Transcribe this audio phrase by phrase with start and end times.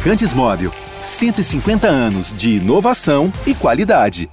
[0.00, 0.72] Lubrificantes Móvel.
[1.02, 4.30] 150 anos de inovação e qualidade.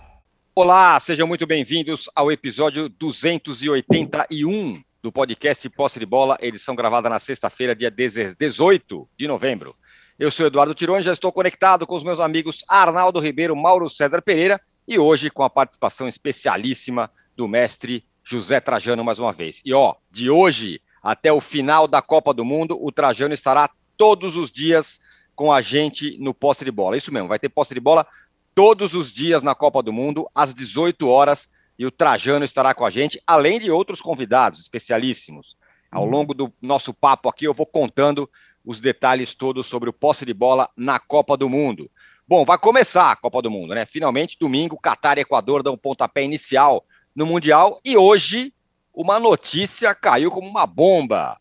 [0.56, 7.20] Olá, sejam muito bem-vindos ao episódio 281 do podcast Posse de Bola, edição gravada na
[7.20, 9.76] sexta-feira, dia 18 de novembro.
[10.18, 14.22] Eu sou Eduardo Tironi, já estou conectado com os meus amigos Arnaldo Ribeiro, Mauro César
[14.22, 19.62] Pereira e hoje com a participação especialíssima do mestre José Trajano mais uma vez.
[19.66, 24.38] E ó, de hoje até o final da Copa do Mundo, o Trajano estará todos
[24.38, 25.02] os dias
[25.38, 26.98] com a gente no posse de bola.
[26.98, 28.06] Isso mesmo, vai ter posse de bola
[28.56, 32.84] todos os dias na Copa do Mundo, às 18 horas, e o Trajano estará com
[32.84, 35.56] a gente, além de outros convidados especialíssimos.
[35.92, 36.10] Ao uhum.
[36.10, 38.28] longo do nosso papo aqui, eu vou contando
[38.66, 41.90] os detalhes todos sobre o posse de bola na Copa do Mundo.
[42.28, 43.86] Bom, vai começar a Copa do Mundo, né?
[43.86, 46.84] Finalmente, domingo, Catar e Equador dão um pontapé inicial
[47.16, 48.52] no Mundial, e hoje
[48.92, 51.40] uma notícia caiu como uma bomba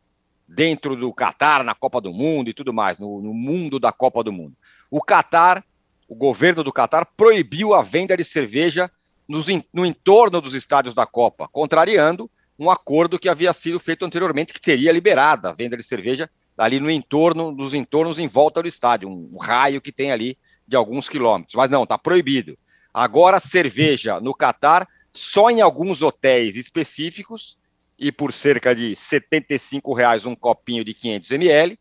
[0.48, 4.22] dentro do Catar, na Copa do Mundo e tudo mais, no, no mundo da Copa
[4.22, 4.55] do Mundo.
[4.91, 5.64] O Catar,
[6.08, 8.91] o governo do Catar, proibiu a venda de cerveja
[9.28, 14.53] nos, no entorno dos estádios da Copa, contrariando um acordo que havia sido feito anteriormente,
[14.53, 18.69] que teria liberada a venda de cerveja ali no entorno, nos entornos em volta do
[18.69, 21.55] estádio, um raio que tem ali de alguns quilômetros.
[21.55, 22.56] Mas não, está proibido.
[22.94, 27.58] Agora, cerveja no Catar só em alguns hotéis específicos
[27.98, 31.78] e por cerca de 75 reais um copinho de 500 ml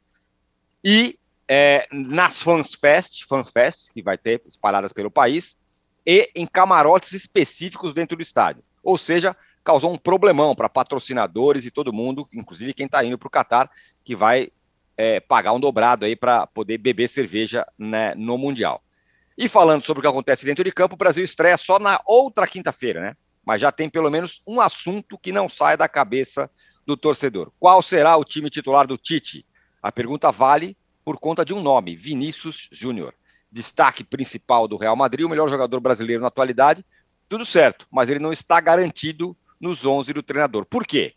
[0.84, 5.58] e é, nas FanFest, FanFest, que vai ter espalhadas pelo país,
[6.06, 8.64] e em camarotes específicos dentro do estádio.
[8.84, 13.28] Ou seja, causou um problemão para patrocinadores e todo mundo, inclusive quem está indo para
[13.28, 13.70] o Catar,
[14.04, 14.50] que vai
[14.96, 18.84] é, pagar um dobrado aí para poder beber cerveja né, no Mundial.
[19.38, 22.48] E falando sobre o que acontece dentro de campo, o Brasil estreia só na outra
[22.48, 23.18] quinta-feira, né?
[23.46, 26.50] Mas já tem pelo menos um assunto que não sai da cabeça
[26.86, 27.52] do torcedor.
[27.60, 29.46] Qual será o time titular do Tite?
[29.82, 33.14] A pergunta vale por conta de um nome, Vinícius Júnior.
[33.52, 36.84] Destaque principal do Real Madrid, o melhor jogador brasileiro na atualidade.
[37.30, 40.66] Tudo certo, mas ele não está garantido nos 11 do treinador.
[40.66, 41.14] Por quê?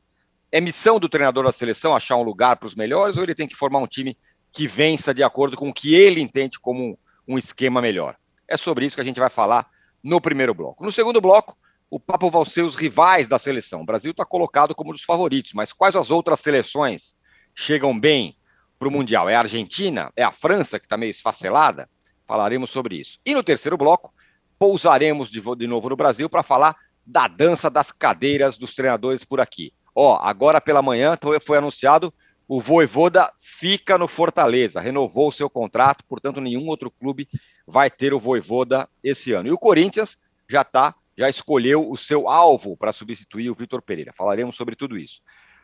[0.53, 3.49] É missão do treinador da seleção achar um lugar para os melhores ou ele tem
[3.49, 4.17] que formar um time
[4.53, 8.17] que vença de acordo com o que ele entende como um esquema melhor?
[8.47, 9.69] É sobre isso que a gente vai falar
[10.03, 10.83] no primeiro bloco.
[10.83, 11.57] No segundo bloco,
[11.91, 13.83] o papo vão ser os rivais da seleção.
[13.83, 17.17] O Brasil está colocado como um dos favoritos, mas quais as outras seleções
[17.55, 18.35] chegam bem
[18.79, 19.29] para o Mundial?
[19.29, 20.13] É a Argentina?
[20.17, 21.89] É a França, que está meio esfacelada?
[22.27, 23.19] Falaremos sobre isso.
[23.25, 24.13] E no terceiro bloco,
[24.59, 29.41] pousaremos de, de novo no Brasil para falar da dança das cadeiras dos treinadores por
[29.41, 29.73] aqui.
[29.95, 32.13] Ó, agora pela manhã foi anunciado
[32.49, 37.29] o Voivoda fica no Fortaleza, renovou o seu contrato, portanto nenhum outro clube
[37.67, 39.49] vai ter o Voivoda esse ano.
[39.49, 40.17] E o Corinthians
[40.49, 44.13] já está já escolheu o seu alvo para substituir o Vitor Pereira.
[44.17, 45.21] Falaremos sobre tudo isso.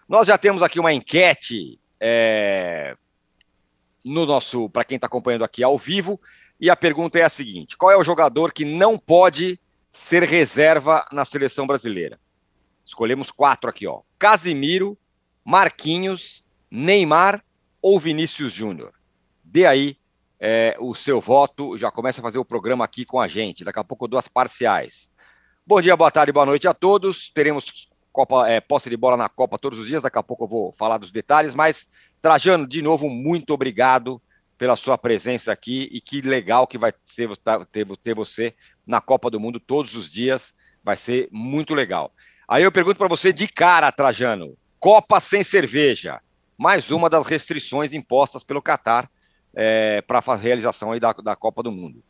[0.09, 2.97] Nós já temos aqui uma enquete é,
[4.05, 6.21] no nosso, para quem está acompanhando aqui ao vivo,
[6.61, 9.61] e a pergunta é a seguinte: qual é o jogador que não pode
[9.93, 12.19] ser reserva na seleção brasileira?
[12.85, 14.99] Escolhemos quatro aqui, ó: Casimiro,
[15.45, 17.45] Marquinhos, Neymar
[17.81, 18.93] ou Vinícius Júnior.
[19.45, 19.97] Dê aí
[20.41, 23.63] é, o seu voto, já começa a fazer o programa aqui com a gente.
[23.63, 25.14] Daqui a pouco duas parciais.
[25.67, 27.31] Bom dia, boa tarde, boa noite a todos.
[27.31, 30.03] Teremos Copa, é, posse de bola na Copa todos os dias.
[30.03, 31.89] Daqui a pouco eu vou falar dos detalhes, mas
[32.21, 34.21] Trajano, de novo, muito obrigado
[34.59, 37.31] pela sua presença aqui e que legal que vai ter,
[37.73, 38.55] ter, ter você
[38.87, 40.53] na Copa do Mundo todos os dias.
[40.85, 42.13] Vai ser muito legal.
[42.47, 46.21] Aí eu pergunto para você de cara, Trajano: Copa sem cerveja,
[46.59, 49.11] mais uma das restrições impostas pelo Catar
[49.55, 52.05] é, para a realização da, da Copa do Mundo.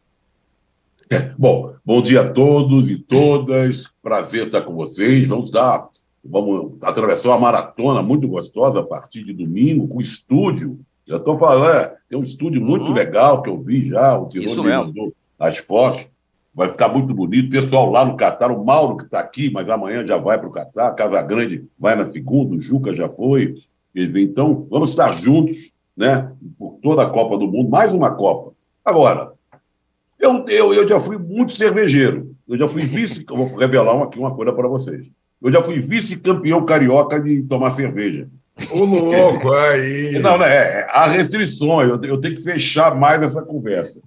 [1.11, 3.93] É, bom, bom dia a todos e todas.
[4.03, 5.29] Prazer estar com vocês.
[5.29, 5.89] Vamos dar,
[6.25, 10.79] vamos atravessar uma maratona muito gostosa a partir de domingo com estúdio.
[11.07, 12.95] Já estou falando, é, tem um estúdio muito uhum.
[12.95, 16.07] legal que eu vi já, o Tirone mandou as fotos.
[16.55, 17.51] Vai ficar muito bonito.
[17.51, 20.53] Pessoal lá no Catar, o Mauro que está aqui, mas amanhã já vai para o
[20.53, 20.93] Catar.
[20.93, 23.57] Casa Grande vai na segunda, o Juca já foi.
[23.95, 25.57] Então, vamos estar juntos,
[25.97, 26.33] né?
[26.59, 28.53] Por toda a Copa do Mundo, mais uma Copa.
[28.85, 29.34] Agora,
[30.25, 32.35] eu, eu, eu já fui muito cervejeiro.
[32.49, 33.25] Eu já fui vice.
[33.29, 35.07] vou revelar aqui uma coisa para vocês.
[35.43, 38.29] Eu já fui vice-campeão carioca de tomar cerveja.
[38.71, 40.19] O louco, aí.
[40.21, 40.47] Não, né?
[40.47, 41.89] É, há restrições.
[41.89, 44.01] Eu, eu tenho que fechar mais essa conversa.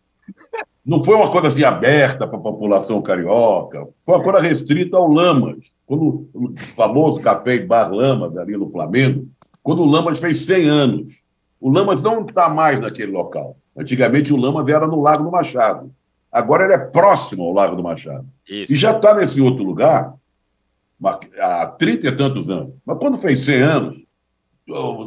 [0.85, 3.87] Não foi uma coisa assim aberta para a população carioca.
[4.03, 5.57] Foi uma coisa restrita ao Lamas.
[5.85, 9.27] Quando o famoso café e bar Lamas, ali no Flamengo,
[9.61, 11.21] quando o Lamas fez 100 anos.
[11.59, 13.57] O Lamas não está mais naquele local.
[13.75, 15.91] Antigamente o Lamas era no Lago do Machado.
[16.37, 18.27] Agora ele é próximo ao Lago do Machado.
[18.47, 18.71] Isso.
[18.71, 20.13] E já está nesse outro lugar
[21.03, 22.75] há trinta e tantos anos.
[22.85, 23.97] Mas quando fez 100 anos,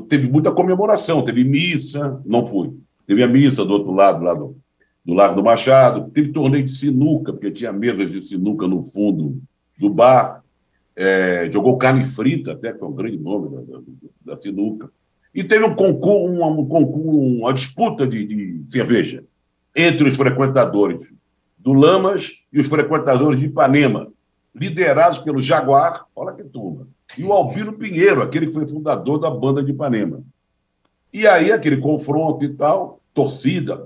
[0.08, 2.72] teve muita comemoração, teve missa, não fui.
[3.06, 4.56] Teve a missa do outro lado, lá do,
[5.04, 6.10] do Lago do Machado.
[6.10, 9.40] Teve torneio de sinuca, porque tinha mesas de sinuca no fundo
[9.78, 10.42] do bar.
[10.96, 13.82] É, jogou carne frita, até que é um grande nome da, da,
[14.32, 14.90] da sinuca.
[15.32, 19.22] E teve um concurso, uma, um concurso, uma disputa de, de cerveja
[19.76, 20.98] entre os frequentadores
[21.62, 24.08] do Lamas e os frequentadores de Ipanema,
[24.54, 29.30] liderados pelo Jaguar, olha que turma, e o Albino Pinheiro, aquele que foi fundador da
[29.30, 30.22] banda de Ipanema.
[31.12, 33.82] E aí, aquele confronto e tal, torcida.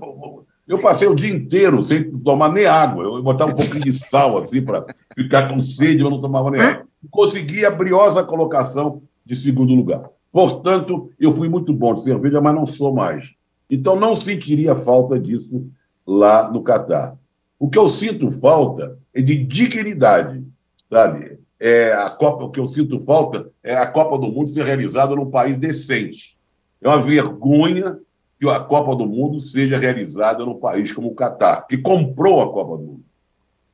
[0.67, 3.03] Eu passei o dia inteiro sem tomar nem água.
[3.03, 4.85] Eu botava um pouquinho de sal, assim, para
[5.15, 6.85] ficar com sede, mas não tomava nem água.
[7.09, 10.09] Consegui a briosa colocação de segundo lugar.
[10.31, 13.31] Portanto, eu fui muito bom de cerveja, mas não sou mais.
[13.69, 15.67] Então, não sentiria falta disso
[16.05, 17.17] lá no Catar.
[17.65, 20.43] O que eu sinto falta é de dignidade,
[20.87, 21.39] sabe?
[21.59, 25.15] É a Copa, o que eu sinto falta é a Copa do Mundo ser realizada
[25.15, 26.37] num país decente.
[26.79, 27.97] É uma vergonha
[28.39, 32.53] que a Copa do Mundo seja realizada num país como o Catar, que comprou a
[32.53, 33.03] Copa do Mundo.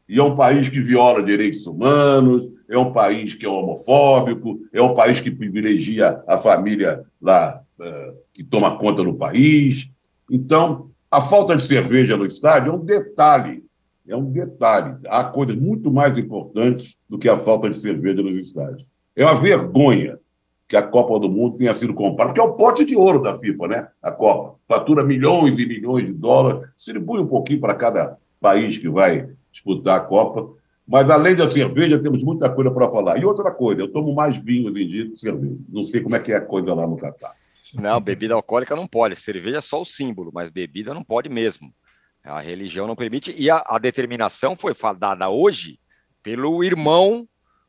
[0.08, 4.82] E é um país que viola direitos humanos, é um país que é homofóbico, é
[4.82, 9.90] um país que privilegia a família lá uh, que toma conta do país.
[10.32, 13.70] Então, a falta de cerveja no estádio é um detalhe.
[14.12, 14.98] É um detalhe.
[15.08, 18.86] Há coisas muito mais importantes do que a falta de cerveja nos estádios.
[19.16, 20.20] É uma vergonha
[20.68, 23.40] que a Copa do Mundo tenha sido comprada, porque é o pote de ouro da
[23.40, 23.88] FIFA, né?
[24.02, 24.58] A Copa.
[24.68, 29.98] Fatura milhões e milhões de dólares, distribui um pouquinho para cada país que vai disputar
[29.98, 30.54] a Copa.
[30.86, 33.18] Mas, além da cerveja, temos muita coisa para falar.
[33.18, 35.56] E outra coisa, eu tomo mais vinho hoje em dia do que cerveja.
[35.70, 37.34] Não sei como é que é a coisa lá no Catar.
[37.74, 39.16] Não, bebida alcoólica não pode.
[39.16, 41.74] Cerveja é só o símbolo, mas bebida não pode mesmo.
[42.24, 43.34] A religião não permite.
[43.38, 45.80] E a, a determinação foi dada hoje
[46.22, 47.28] pelo irmão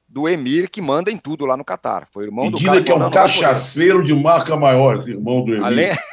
[0.09, 2.07] do Emir que manda em tudo lá no Catar.
[2.13, 2.83] Foi o irmão e do cara.
[2.83, 5.65] que é um cachaceiro de marca maior, esse irmão do Emir.
[5.65, 5.91] Além...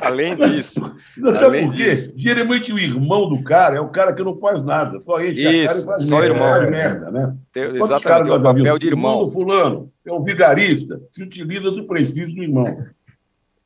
[0.00, 0.80] Além disso.
[1.16, 1.90] Não, sabe além por quê?
[1.90, 2.12] Disso.
[2.16, 5.02] Geralmente o irmão do cara é o cara que não faz nada.
[5.04, 6.48] Só ele Isso, cara faz só merda, irmão.
[6.48, 7.36] Faz merda, né?
[7.52, 9.30] Tem, exatamente, tem o papel de irmão.
[9.30, 12.64] fulano é um vigarista, se utiliza do prestígio do irmão.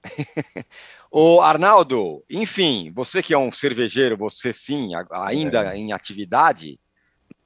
[1.13, 5.77] O Arnaldo, enfim, você que é um cervejeiro, você sim, ainda é.
[5.77, 6.79] em atividade,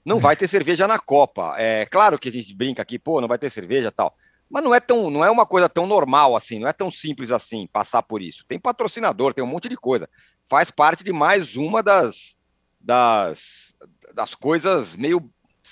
[0.04, 1.54] não vai ter cerveja na Copa.
[1.56, 4.14] É claro que a gente brinca aqui, pô, não vai ter cerveja tal.
[4.50, 7.30] Mas não é tão, não é uma coisa tão normal assim, não é tão simples
[7.30, 8.44] assim passar por isso.
[8.46, 10.10] Tem patrocinador, tem um monte de coisa.
[10.46, 12.36] Faz parte de mais uma das
[12.78, 13.74] das,
[14.12, 15.26] das coisas meio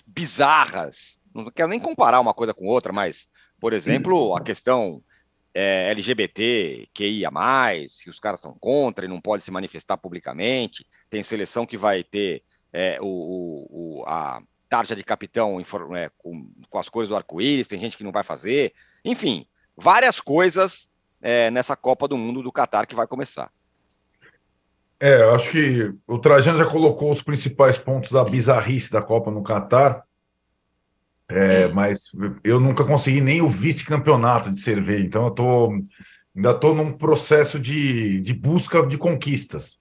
[0.06, 1.20] bizarras.
[1.34, 3.28] Não quero nem comparar uma coisa com outra, mas,
[3.60, 5.02] por exemplo, a questão
[5.54, 7.30] é, LGBT, QIA,
[8.02, 10.86] que os caras são contra e não pode se manifestar publicamente.
[11.10, 15.60] Tem seleção que vai ter é, o, o, a tarja de capitão
[15.94, 18.72] é, com, com, as cores do arco-íris, tem gente que não vai fazer.
[19.04, 19.46] Enfim,
[19.76, 20.88] várias coisas
[21.20, 23.50] é, nessa Copa do Mundo do Catar que vai começar.
[24.98, 29.30] É, eu acho que o Trajano já colocou os principais pontos da bizarrice da Copa
[29.30, 30.04] no Catar.
[31.32, 32.10] É, mas
[32.44, 35.72] eu nunca consegui nem o vice-campeonato de cerveja, então eu tô,
[36.34, 39.78] ainda estou num processo de, de busca de conquistas.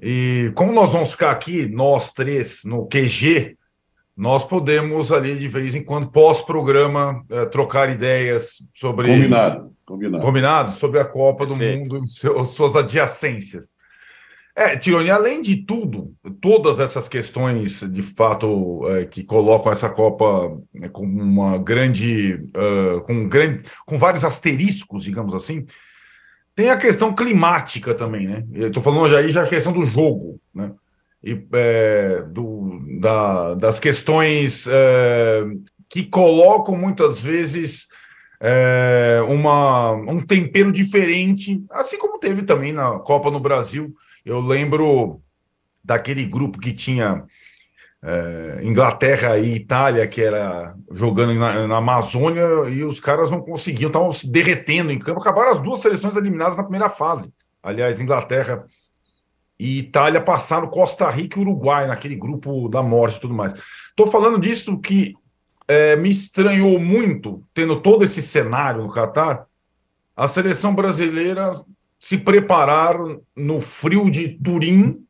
[0.00, 3.56] E como nós vamos ficar aqui, nós três, no QG,
[4.16, 9.08] nós podemos ali de vez em quando, pós-programa, é, trocar ideias sobre.
[9.08, 10.24] Combinado, combinado.
[10.24, 11.88] Combinado sobre a Copa Perfeito.
[11.88, 13.75] do Mundo e seu, suas adjacências.
[14.58, 20.58] É, Tironi, além de tudo, todas essas questões de fato é, que colocam essa Copa
[20.72, 25.66] né, com uma grande, uh, com grande, com vários asteriscos, digamos assim,
[26.54, 28.44] tem a questão climática também, né?
[28.54, 30.72] Eu estou falando já aí já a questão do jogo, né?
[31.22, 35.44] E é, do, da, das questões é,
[35.86, 37.88] que colocam muitas vezes
[38.40, 43.94] é, uma, um tempero diferente, assim como teve também na Copa no Brasil
[44.26, 45.22] eu lembro
[45.84, 47.24] daquele grupo que tinha
[48.02, 53.86] é, Inglaterra e Itália, que era jogando na, na, Amazônia, e os caras não conseguiam,
[53.86, 55.20] estavam se derretendo em campo.
[55.20, 57.32] Acabaram as duas seleções eliminadas na primeira fase.
[57.62, 58.66] Aliás, Inglaterra
[59.56, 63.54] e Itália passaram Costa Rica e Uruguai naquele grupo da morte e tudo mais.
[63.90, 65.14] Estou falando disso que
[65.68, 69.46] é, me estranhou muito, tendo todo esse cenário no Catar,
[70.16, 71.52] a seleção brasileira
[71.98, 75.04] se prepararam no frio de Turim,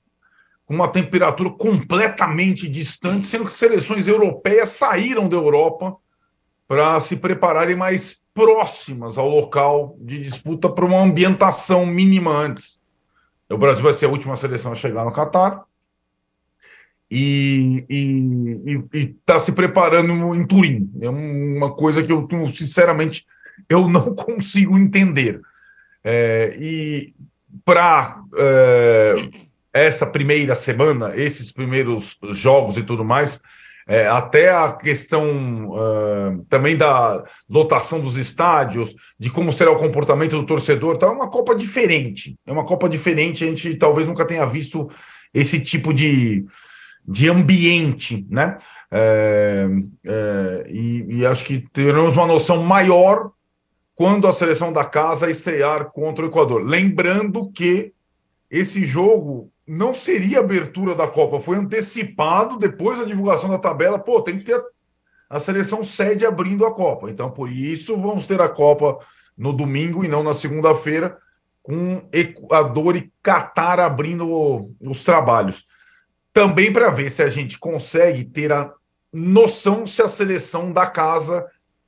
[0.64, 5.96] com uma temperatura completamente distante, sendo que seleções europeias saíram da Europa
[6.66, 12.80] para se prepararem mais próximas ao local de disputa para uma ambientação mínima antes.
[13.48, 15.62] O Brasil vai ser a última seleção a chegar no Catar
[17.10, 17.86] e
[18.92, 20.90] está se preparando em Turim.
[21.00, 23.24] É uma coisa que eu, sinceramente,
[23.68, 25.40] eu não consigo entender.
[26.08, 27.12] É, e
[27.64, 29.16] para é,
[29.72, 33.40] essa primeira semana, esses primeiros jogos e tudo mais,
[33.88, 40.32] é, até a questão uh, também da lotação dos estádios, de como será o comportamento
[40.40, 41.06] do torcedor, tá?
[41.06, 42.36] é uma Copa diferente.
[42.46, 44.88] É uma Copa diferente, a gente talvez nunca tenha visto
[45.34, 46.44] esse tipo de,
[47.06, 48.58] de ambiente, né?
[48.90, 49.66] É,
[50.04, 53.30] é, e, e acho que teremos uma noção maior
[53.96, 56.62] quando a seleção da casa estrear contra o Equador.
[56.62, 57.94] Lembrando que
[58.50, 63.98] esse jogo não seria abertura da Copa, foi antecipado depois da divulgação da tabela.
[63.98, 64.62] Pô, tem que ter
[65.28, 67.10] a, seleção sede abrindo a Copa.
[67.10, 68.98] Então, por isso, vamos ter a Copa
[69.36, 71.16] no domingo e não na segunda-feira,
[71.62, 75.64] com Equador e Catar abrindo os trabalhos.
[76.34, 78.72] Também para ver se a gente consegue ter a
[79.12, 81.46] noção se a seleção da casa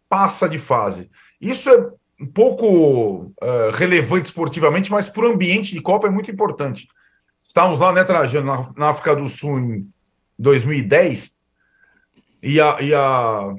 [0.09, 1.11] passa de fase.
[1.41, 1.91] Isso é
[2.21, 6.89] um pouco uh, relevante esportivamente, mas para o ambiente de Copa é muito importante.
[7.43, 9.89] Estávamos lá, né, Trajano, na, na África do Sul em
[10.39, 11.33] 2010,
[12.43, 13.57] e a, e a,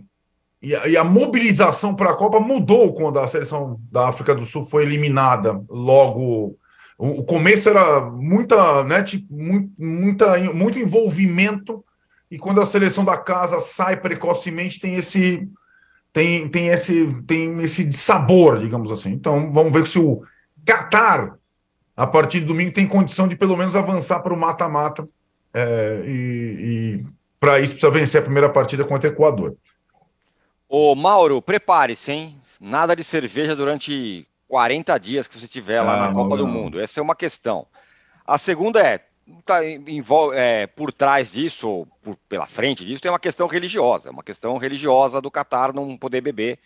[0.61, 4.45] e a, e a mobilização para a Copa mudou quando a seleção da África do
[4.45, 5.61] Sul foi eliminada.
[5.69, 6.57] Logo,
[6.97, 11.83] o, começo era muita, né, tipo, muito, muita, muito envolvimento,
[12.29, 15.49] e quando a seleção da casa sai precocemente, tem esse
[16.11, 19.11] tem, tem esse tem esse sabor, digamos assim.
[19.11, 20.23] Então, vamos ver se o
[20.65, 21.37] Qatar
[21.95, 25.07] a partir de domingo tem condição de pelo menos avançar para o mata-mata.
[25.53, 27.05] É, e, e
[27.39, 29.55] para isso precisa vencer a primeira partida contra o Equador.
[30.67, 32.37] Ô Mauro, prepare-se, hein?
[32.61, 36.47] Nada de cerveja durante 40 dias que você tiver lá ah, na Copa não, do
[36.47, 36.79] Mundo.
[36.79, 37.65] Essa é uma questão.
[38.25, 38.99] A segunda é,
[39.45, 44.11] tá, envolve, é, por trás disso, ou por, pela frente disso, tem uma questão religiosa.
[44.11, 46.59] Uma questão religiosa do Catar não poder beber,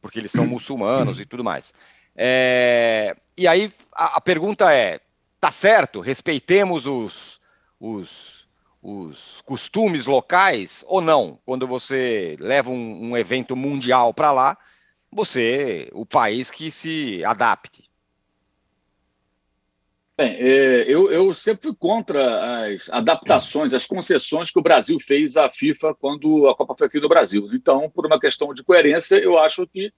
[0.00, 1.72] porque eles são muçulmanos e tudo mais.
[2.14, 5.00] É, e aí a, a, pergunta é:
[5.40, 6.00] tá certo?
[6.00, 7.40] Respeitemos os,
[7.78, 8.48] os,
[8.82, 11.38] os costumes locais ou não?
[11.44, 14.56] Quando você leva um, um evento mundial para lá,
[15.12, 17.85] você, o país que se adapte.
[20.18, 25.36] Bem, é, eu, eu, sempre fui contra as adaptações, as concessões que o Brasil fez
[25.36, 27.50] à FIFA quando a Copa foi aqui no Brasil.
[27.52, 29.92] Então, por uma questão de coerência, eu acho que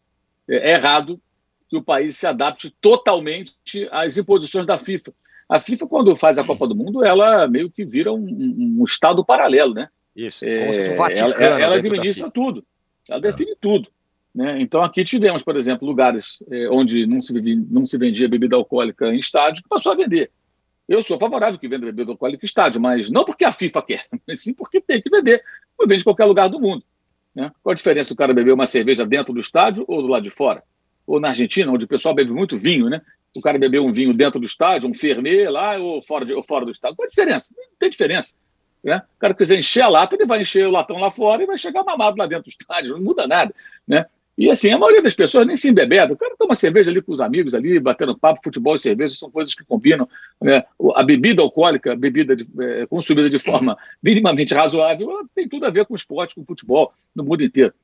[0.48, 1.20] é errado
[1.68, 3.54] que o país se adapte totalmente
[3.92, 5.12] às imposições da FIFA.
[5.48, 9.24] A FIFA, quando faz a Copa do Mundo, ela meio que vira um, um Estado
[9.24, 9.88] paralelo, né?
[10.16, 12.64] Isso, é, ela, ela administra tudo,
[13.08, 13.56] ela define é.
[13.60, 13.88] tudo.
[14.38, 14.60] Né?
[14.60, 17.32] Então, aqui tivemos, por exemplo, lugares é, onde não se,
[17.68, 20.30] não se vendia bebida alcoólica em estádio, que passou a vender.
[20.88, 24.06] Eu sou favorável que venda bebida alcoólica em estádio, mas não porque a FIFA quer,
[24.28, 25.42] mas sim porque tem que vender,
[25.76, 26.84] como vende em qualquer lugar do mundo.
[27.34, 27.50] Né?
[27.64, 30.30] Qual a diferença do cara beber uma cerveja dentro do estádio ou do lado de
[30.30, 30.62] fora?
[31.08, 33.00] ou na Argentina, onde o pessoal bebe muito vinho, né?
[33.34, 36.42] O cara bebeu um vinho dentro do estádio, um fernet lá ou fora, de, ou
[36.42, 36.96] fora do estádio.
[36.96, 37.54] Qual a diferença?
[37.56, 38.34] Não tem diferença.
[38.84, 39.02] Né?
[39.16, 41.56] O cara quiser encher a lata, ele vai encher o latão lá fora e vai
[41.56, 43.54] chegar mamado lá dentro do estádio, não muda nada.
[43.86, 44.04] Né?
[44.38, 46.12] E assim, a maioria das pessoas nem se embebeda.
[46.12, 49.28] O cara toma cerveja ali com os amigos, ali, batendo papo, futebol e cerveja, são
[49.28, 50.08] coisas que combinam.
[50.40, 50.62] Né?
[50.94, 55.86] A bebida alcoólica, bebida de, é, consumida de forma minimamente razoável, tem tudo a ver
[55.86, 57.74] com esporte, com futebol, no mundo inteiro.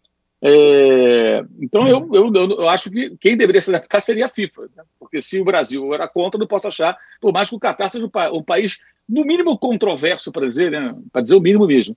[0.41, 4.85] É, então, eu, eu, eu, acho que quem deveria se adaptar seria a FIFA, né?
[5.01, 8.07] porque se o Brasil era contra, não posso achar, por mais que o Catar seja
[8.33, 10.95] um, país, no mínimo, controverso, para dizer, né?
[11.11, 11.97] para dizer o mínimo mesmo.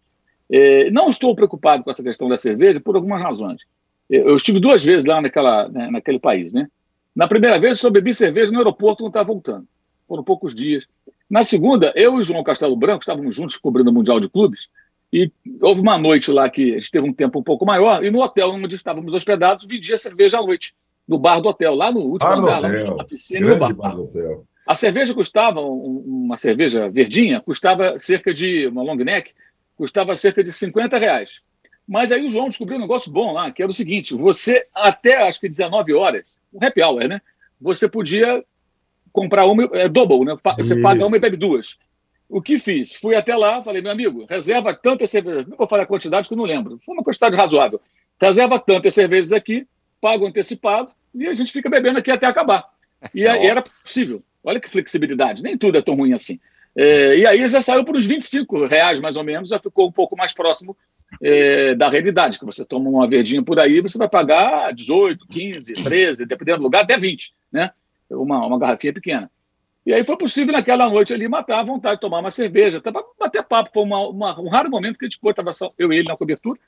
[0.49, 3.61] É, não estou preocupado com essa questão da cerveja por algumas razões.
[4.09, 6.53] Eu estive duas vezes lá naquela, né, naquele país.
[6.53, 6.67] Né?
[7.15, 9.67] Na primeira vez, eu bebi cerveja no aeroporto quando estava voltando.
[10.07, 10.85] Foram poucos dias.
[11.29, 14.69] Na segunda, eu e o João Castelo Branco estávamos juntos cobrindo o Mundial de Clubes
[15.11, 18.11] e houve uma noite lá que a gente teve um tempo um pouco maior, e
[18.11, 20.73] no hotel onde estávamos hospedados, vendia cerveja à noite,
[21.07, 23.73] no bar do hotel, lá no último bar andar, lá na piscina no bar.
[23.73, 24.45] bar do hotel.
[24.65, 29.31] A cerveja custava, uma cerveja verdinha, custava cerca de, uma long neck,
[29.77, 31.41] custava cerca de 50 reais.
[31.87, 35.27] Mas aí o João descobriu um negócio bom lá, que era o seguinte: você, até
[35.27, 37.21] acho que 19 horas, um happy hour, né?
[37.61, 38.43] Você podia
[39.11, 40.37] comprar uma, é double, né?
[40.57, 40.81] Você Isso.
[40.81, 41.77] paga uma e bebe duas.
[42.29, 42.93] O que fiz?
[42.93, 45.47] Fui até lá, falei, meu amigo, reserva tantas cervejas.
[45.47, 46.77] Não vou falar a quantidade que eu não lembro.
[46.85, 47.79] Foi uma quantidade razoável.
[48.21, 49.65] Reserva tantas cervejas aqui,
[50.01, 52.65] pago antecipado e a gente fica bebendo aqui até acabar.
[53.15, 54.21] E era possível.
[54.43, 55.41] Olha que flexibilidade.
[55.41, 56.37] Nem tudo é tão ruim assim.
[56.75, 59.91] É, e aí já saiu por uns 25 reais, mais ou menos, já ficou um
[59.91, 60.77] pouco mais próximo
[61.21, 65.73] é, da realidade, que você toma uma verdinha por aí, você vai pagar 18, 15,
[65.73, 67.71] 13, dependendo do lugar, até 20, né?
[68.09, 69.29] Uma, uma garrafinha pequena.
[69.85, 72.91] E aí foi possível naquela noite ali matar a vontade de tomar uma cerveja, até
[72.91, 73.69] para bater papo.
[73.73, 76.17] Foi uma, uma, um raro momento que a gente pôde, estava eu e ele na
[76.17, 76.59] cobertura,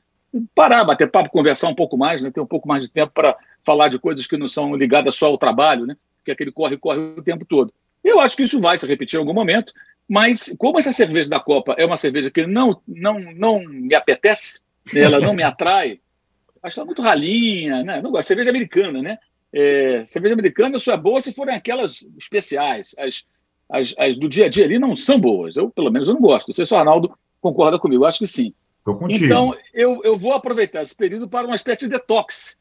[0.55, 3.35] parar, bater papo, conversar um pouco mais, né, ter um pouco mais de tempo para
[3.61, 6.99] falar de coisas que não são ligadas só ao trabalho, né, que é aquele corre-corre
[6.99, 7.73] o tempo todo.
[8.03, 9.73] Eu acho que isso vai se repetir em algum momento,
[10.09, 14.61] mas como essa cerveja da Copa é uma cerveja que não, não, não me apetece,
[14.91, 15.99] ela não me atrai,
[16.63, 18.01] acho ela muito ralinha, né?
[18.01, 18.27] Não gosto.
[18.27, 19.19] Cerveja americana, né?
[19.53, 22.95] É, cerveja americana só é boa se forem aquelas especiais.
[22.97, 23.25] As,
[23.69, 25.55] as, as, do dia a dia ali não são boas.
[25.55, 26.47] Eu, pelo menos, eu não gosto.
[26.47, 28.03] Não sei se o Arnaldo concorda comigo.
[28.03, 28.53] Eu acho que sim.
[29.09, 32.57] Então, eu, eu vou aproveitar esse período para uma espécie de detox.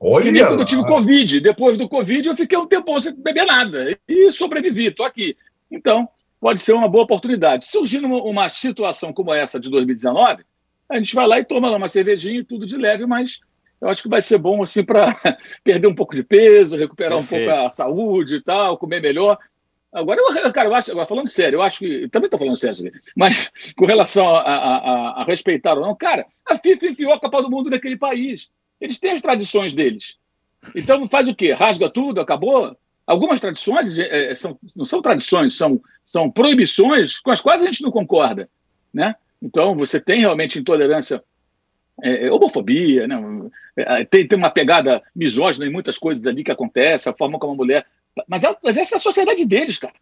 [0.00, 0.24] Olha!
[0.24, 1.40] Que nem quando eu tive Covid.
[1.40, 3.98] Depois do Covid, eu fiquei um tempão sem beber nada.
[4.08, 5.36] E sobrevivi, estou aqui.
[5.70, 6.08] Então,
[6.40, 7.66] pode ser uma boa oportunidade.
[7.66, 10.44] Surgindo uma, situação como essa de 2019,
[10.88, 13.40] a gente vai lá e toma lá uma cervejinha, tudo de leve, mas
[13.80, 15.14] eu acho que vai ser bom assim para
[15.64, 17.42] perder um pouco de peso, recuperar Perfeito.
[17.42, 19.38] um pouco a saúde e tal, comer melhor.
[19.92, 22.08] Agora, eu, cara, eu acho, agora falando sério, eu acho que.
[22.08, 26.26] Também estou falando sério, mas com relação a, a, a, a, respeitar ou não, cara,
[26.46, 28.50] a FIFA enfiou a Copa do Mundo naquele país.
[28.80, 30.16] Eles têm as tradições deles.
[30.74, 31.52] Então faz o quê?
[31.52, 32.76] Rasga tudo, acabou?
[33.06, 37.82] Algumas tradições é, são, não são tradições, são, são proibições com as quais a gente
[37.82, 38.48] não concorda.
[38.92, 39.14] Né?
[39.40, 41.22] Então, você tem realmente intolerância,
[42.02, 43.16] é, homofobia, né?
[44.10, 47.56] tem, tem uma pegada misógina em muitas coisas ali que acontece, a forma como a
[47.56, 47.86] mulher.
[48.26, 49.94] Mas, mas essa é a sociedade deles, cara.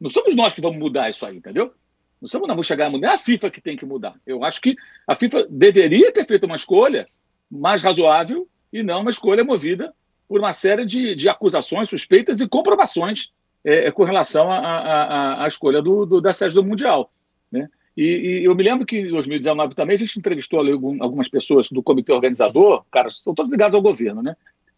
[0.00, 1.72] Não somos nós que vamos mudar isso aí, entendeu?
[2.20, 4.14] Não somos nós, vamos chegar a mudar, é a FIFA que tem que mudar.
[4.24, 4.76] Eu acho que
[5.06, 7.08] a FIFA deveria ter feito uma escolha
[7.50, 9.92] mais razoável e não uma escolha movida
[10.32, 13.30] por uma série de, de acusações, suspeitas e comprovações
[13.62, 17.12] é, com relação à escolha do, do, da sede do Mundial.
[17.50, 17.68] Né?
[17.94, 20.60] E, e, eu me lembro que em 2019 também a gente entrevistou
[21.02, 24.34] algumas pessoas do comitê organizador, cara, são todos ligados ao governo, né?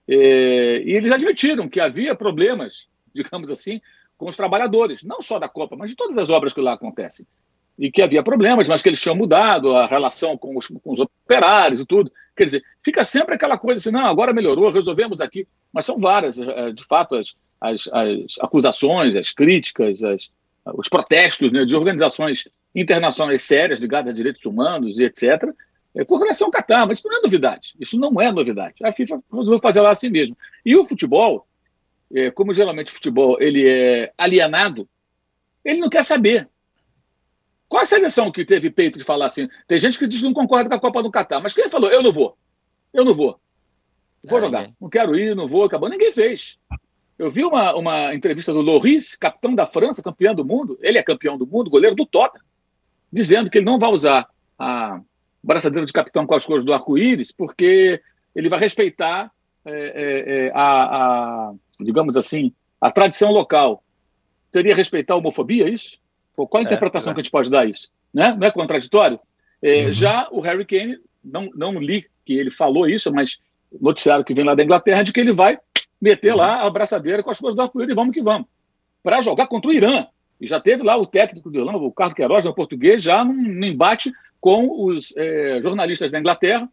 [0.09, 3.81] É, e eles admitiram que havia problemas, digamos assim,
[4.19, 7.25] com os trabalhadores, não só da Copa, mas de todas as obras que lá acontecem
[7.79, 10.99] e que havia problemas, mas que eles tinham mudado a relação com os, com os,
[10.99, 12.11] operários e tudo.
[12.37, 15.47] Quer dizer, fica sempre aquela coisa assim, não, agora melhorou, resolvemos aqui.
[15.73, 20.31] Mas são várias, eh, de fato, as, as, as acusações, as críticas, as,
[20.75, 25.45] os protestos né, de organizações internacionais sérias ligadas a direitos humanos e etc.,
[25.97, 26.87] é, com relação ao Catar.
[26.87, 27.75] Mas isso não é novidade.
[27.79, 28.75] Isso não é novidade.
[28.83, 30.37] A FIFA resolveu fazer lá assim mesmo.
[30.65, 31.47] E o futebol,
[32.13, 34.89] é, como geralmente o futebol ele é alienado,
[35.65, 36.49] ele não quer saber
[37.69, 39.49] qual a seleção que teve peito de falar assim?
[39.67, 41.91] Tem gente que diz que não concorda com a Copa do Catar, mas quem falou?
[41.91, 42.37] Eu não vou.
[42.93, 43.41] Eu não vou.
[44.25, 44.71] Vou é, jogar.
[44.81, 45.89] Não quero ir, não vou, acabou.
[45.89, 46.59] Ninguém fez.
[47.19, 50.79] Eu vi uma, uma entrevista do Loris, capitão da França, campeão do mundo.
[50.83, 52.45] Ele é campeão do mundo, goleiro do Tottenham,
[53.13, 55.01] dizendo que ele não vai usar a
[55.43, 58.01] braçadeira de capitão com as cores do arco-íris, porque
[58.35, 59.31] ele vai respeitar
[59.65, 63.83] é, é, é, a, a, digamos assim, a tradição local.
[64.51, 65.99] Seria respeitar a homofobia, isso?
[66.35, 67.89] Qual a é, interpretação é, que a gente pode dar isso?
[68.13, 68.35] Né?
[68.39, 69.19] Não é contraditório?
[69.63, 69.93] É, uhum.
[69.93, 73.39] Já o Harry Kane, não, não li que ele falou isso, mas
[73.81, 75.59] noticiário que vem lá da Inglaterra de que ele vai
[76.01, 76.39] meter uhum.
[76.39, 78.47] lá a braçadeira com as coisas do arco e vamos que vamos,
[79.03, 80.07] para jogar contra o Irã.
[80.41, 83.65] E já teve lá o técnico do Irã, o Carlos Queiroz, no português, já num,
[83.65, 86.69] embate com os é, jornalistas da Inglaterra,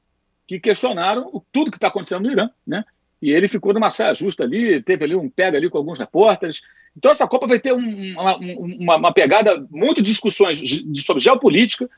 [0.47, 2.83] que questionaram tudo que está acontecendo no Irã, né?
[3.21, 6.61] E ele ficou numa saia justa ali, teve ali um pega ali com alguns repórteres,
[6.97, 10.61] então, essa Copa vai ter um, uma, uma, uma, pegada muito de discussões
[11.05, 11.89] sobre geopolítica,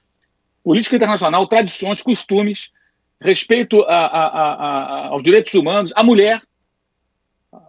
[0.63, 2.71] política internacional, tradições, costumes,
[3.19, 6.41] respeito a, a, a, aos direitos humanos, à mulher,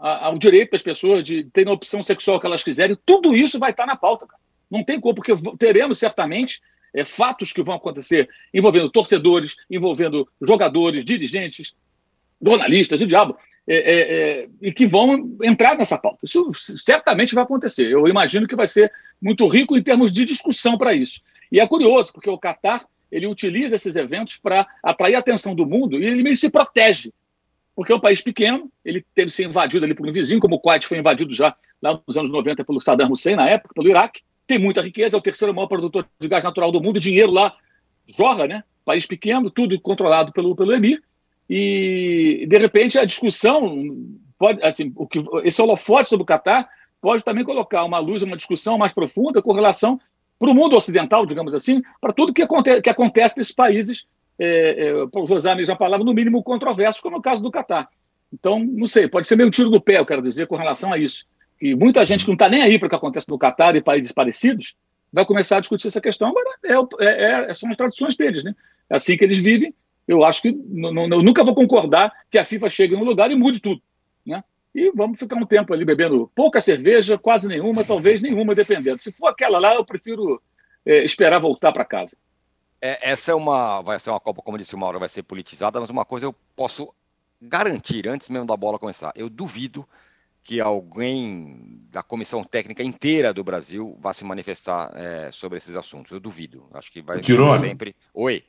[0.00, 2.96] ao direito das pessoas de terem a opção sexual que elas quiserem.
[3.06, 4.26] Tudo isso vai estar na pauta.
[4.26, 4.40] Cara.
[4.70, 6.60] Não tem como, porque teremos certamente
[6.94, 11.74] é, fatos que vão acontecer envolvendo torcedores, envolvendo jogadores, dirigentes,
[12.44, 14.00] jornalistas, o diabo é, é,
[14.42, 16.18] é, e que vão entrar nessa pauta.
[16.24, 17.90] Isso certamente vai acontecer.
[17.90, 21.20] Eu imagino que vai ser muito rico em termos de discussão para isso.
[21.50, 25.64] E é curioso, porque o Catar ele utiliza esses eventos para atrair a atenção do
[25.64, 27.12] mundo e ele meio se protege.
[27.74, 30.60] Porque é um país pequeno, ele teve ser invadido ali por um vizinho, como o
[30.60, 34.22] Kuwait foi invadido já lá nos anos 90 pelo Saddam Hussein, na época, pelo Iraque.
[34.46, 37.56] Tem muita riqueza, é o terceiro maior produtor de gás natural do mundo, dinheiro lá
[38.18, 38.64] jorra, né?
[38.84, 41.02] País pequeno, tudo controlado pelo, pelo Emir.
[41.48, 43.76] E, de repente, a discussão
[44.38, 46.68] pode, assim, o que, esse holofote sobre o Catar
[47.00, 50.00] pode também colocar uma luz, uma discussão mais profunda com relação
[50.38, 54.06] para o mundo ocidental, digamos assim, para tudo que, aconte, que acontece nesses países,
[54.38, 57.88] é, é, para usar a mesma palavra, no mínimo controversos, como no caso do Catar.
[58.32, 60.98] Então, não sei, pode ser meio tiro do pé, eu quero dizer, com relação a
[60.98, 61.24] isso.
[61.60, 63.80] E muita gente que não está nem aí para o que acontece no Catar e
[63.80, 64.74] países parecidos
[65.12, 66.28] vai começar a discutir essa questão.
[66.28, 68.54] Agora, é, é, é, são as tradições deles, né?
[68.90, 69.72] É assim que eles vivem
[70.06, 73.60] eu acho que eu nunca vou concordar que a FIFA chegue no lugar e mude
[73.60, 73.80] tudo.
[74.24, 74.42] Né?
[74.74, 79.02] E vamos ficar um tempo ali bebendo pouca cerveja, quase nenhuma, talvez nenhuma, dependendo.
[79.02, 80.42] Se for aquela lá, eu prefiro
[80.84, 82.16] é, esperar voltar para casa.
[82.80, 85.80] É, essa é uma, vai ser uma Copa, como disse o Mauro, vai ser politizada,
[85.80, 86.92] mas uma coisa eu posso
[87.40, 89.88] garantir, antes mesmo da bola começar, eu duvido
[90.42, 96.12] que alguém da comissão técnica inteira do Brasil vá se manifestar é, sobre esses assuntos.
[96.12, 96.66] Eu duvido.
[96.74, 97.96] Acho que vai Tirone, sempre.
[98.12, 98.44] Oi.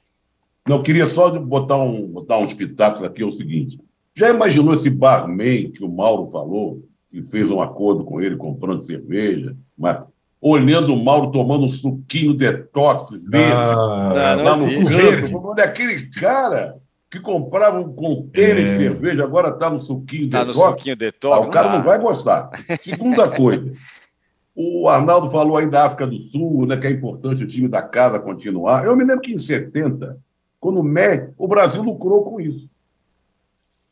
[0.68, 3.80] Não, queria só botar, um, botar uns pitacos aqui, é o seguinte.
[4.16, 8.82] Já imaginou esse barman que o Mauro falou, que fez um acordo com ele comprando
[8.82, 10.00] cerveja, mas
[10.42, 15.62] olhando o Mauro tomando um suquinho detox verde, ah, lá no canto.
[15.62, 16.78] Aquele cara
[17.10, 18.64] que comprava um container é.
[18.64, 20.58] de cerveja, agora está no suquinho tá detox.
[20.58, 21.38] no suquinho detox.
[21.38, 22.50] Ah, o cara não vai gostar.
[22.82, 23.72] Segunda coisa,
[24.56, 27.82] o Arnaldo falou aí da África do Sul, né, que é importante o time da
[27.82, 28.86] casa continuar.
[28.86, 30.18] Eu me lembro que em 70,
[30.66, 32.68] quando o México, o Brasil lucrou com isso.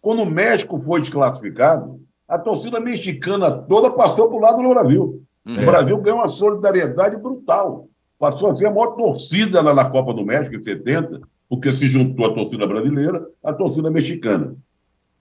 [0.01, 5.21] Quando o México foi desclassificado, a torcida mexicana toda passou para o lado do Brasil.
[5.45, 5.51] É.
[5.51, 7.87] O Brasil ganhou uma solidariedade brutal.
[8.17, 11.85] Passou a ser a maior torcida lá na Copa do México, em 70, porque se
[11.85, 14.55] juntou a torcida brasileira à torcida mexicana.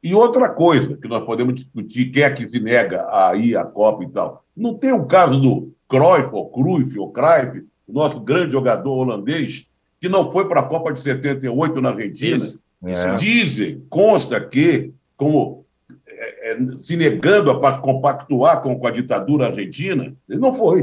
[0.03, 3.65] E outra coisa que nós podemos discutir, quem é que se nega a ir à
[3.67, 4.43] Copa e tal.
[4.57, 9.67] Não tem o caso do Cruyff, ou Cruyff, ou Cruyff, o nosso grande jogador holandês,
[10.03, 12.35] que não foi para a Copa de 78 na Argentina.
[12.35, 12.59] Isso.
[12.85, 13.15] É.
[13.15, 15.65] Dizem, consta que, como
[16.09, 20.83] é, é, se negando a compactuar com, com, a ditadura argentina, ele não foi.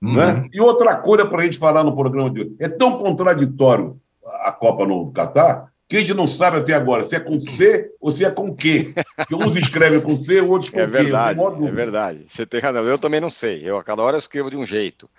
[0.00, 0.14] Uhum.
[0.14, 0.48] Né?
[0.50, 4.50] E outra coisa para a gente falar no programa de hoje: é tão contraditório a
[4.50, 8.10] Copa no Catar que a gente não sabe até agora se é com C ou
[8.10, 8.94] se é com Q.
[9.16, 11.38] Porque uns escrevem com C, outros com é verdade.
[11.40, 12.84] É verdade, você tem razão.
[12.84, 13.60] Eu também não sei.
[13.62, 15.10] Eu a cada hora eu escrevo de um jeito.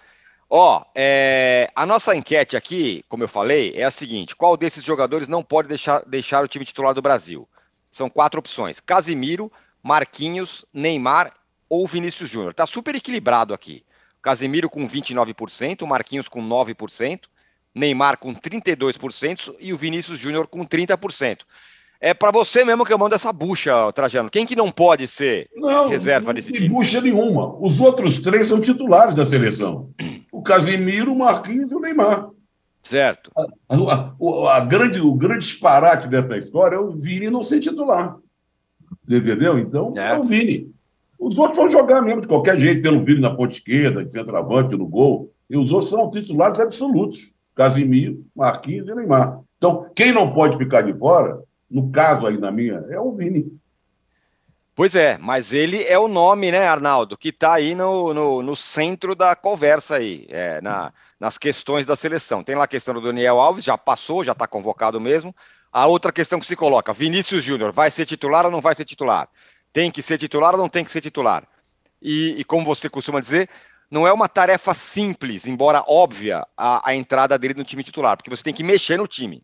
[0.50, 5.28] Ó, é, a nossa enquete aqui, como eu falei, é a seguinte: qual desses jogadores
[5.28, 7.48] não pode deixar, deixar o time titular do Brasil?
[7.92, 9.52] São quatro opções: Casimiro,
[9.84, 11.34] Marquinhos, Neymar
[11.70, 12.54] ou Vinícius Júnior.
[12.54, 13.84] Tá super equilibrado aqui.
[14.22, 17.26] Casimiro com 29%, Marquinhos com 9%,
[17.76, 21.42] Neymar com 32% e o Vinícius Júnior com 30%.
[22.00, 24.30] É para você mesmo que eu mando essa bucha, Trajano.
[24.30, 26.70] Quem que não pode ser não, reserva desse time?
[26.70, 27.56] Não, bucha nenhuma.
[27.60, 29.90] Os outros três são titulares da seleção.
[30.32, 32.30] O Casimiro, o Marquinhos e o Neymar.
[32.84, 33.32] Certo.
[33.36, 38.16] A, a, a, grande, o grande disparate dessa história é o Vini não ser titular.
[39.10, 39.58] Entendeu?
[39.58, 40.72] Então, é, é o Vini.
[41.20, 44.12] Os outros vão jogar mesmo de qualquer jeito, tendo o Vini na ponta esquerda, de
[44.12, 45.32] centroavante, no gol.
[45.50, 47.20] E os outros são titulares absolutos.
[47.56, 49.40] Casimiro, Marquinhos e Neymar.
[49.58, 53.60] Então, quem não pode ficar de fora no caso aí na minha, é o Vini.
[54.78, 58.56] Pois é, mas ele é o nome, né, Arnaldo, que está aí no, no, no,
[58.56, 62.44] centro da conversa aí, é, na, nas questões da seleção.
[62.44, 65.36] Tem lá a questão do Daniel Alves, já passou, já está convocado mesmo.
[65.72, 68.86] A outra questão que se coloca, Vinícius Júnior, vai ser titular ou não vai ser
[68.86, 69.28] titular?
[69.74, 71.44] Tem que ser titular ou não tem que ser titular?
[72.00, 73.50] E, e como você costuma dizer,
[73.90, 78.30] não é uma tarefa simples, embora óbvia, a, a entrada dele no time titular, porque
[78.30, 79.44] você tem que mexer no time.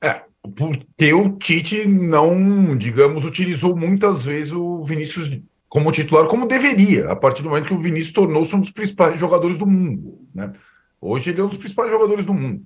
[0.00, 0.22] É,
[0.56, 7.16] porque o Tite não, digamos, utilizou muitas vezes o Vinícius como titular, como deveria, a
[7.16, 10.18] partir do momento que o Vinícius tornou-se um dos principais jogadores do mundo.
[10.34, 10.52] Né?
[11.00, 12.62] Hoje ele é um dos principais jogadores do mundo.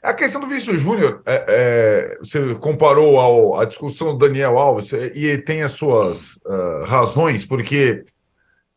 [0.00, 4.92] A questão do Vinícius Júnior, é, é, você comparou ao, a discussão do Daniel Alves,
[4.92, 8.04] é, e tem as suas uh, razões, porque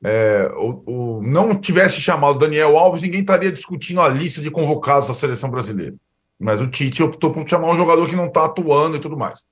[0.03, 0.83] é, o,
[1.19, 5.51] o, não tivesse chamado Daniel Alves, ninguém estaria discutindo a lista de convocados da seleção
[5.51, 5.93] brasileira.
[6.41, 9.43] Mas o Tite optou por chamar um jogador que não está atuando e tudo mais.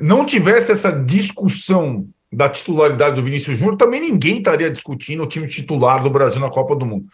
[0.00, 5.46] Não tivesse essa discussão da titularidade do Vinícius Júnior, também ninguém estaria discutindo o time
[5.48, 7.06] titular do Brasil na Copa do Mundo.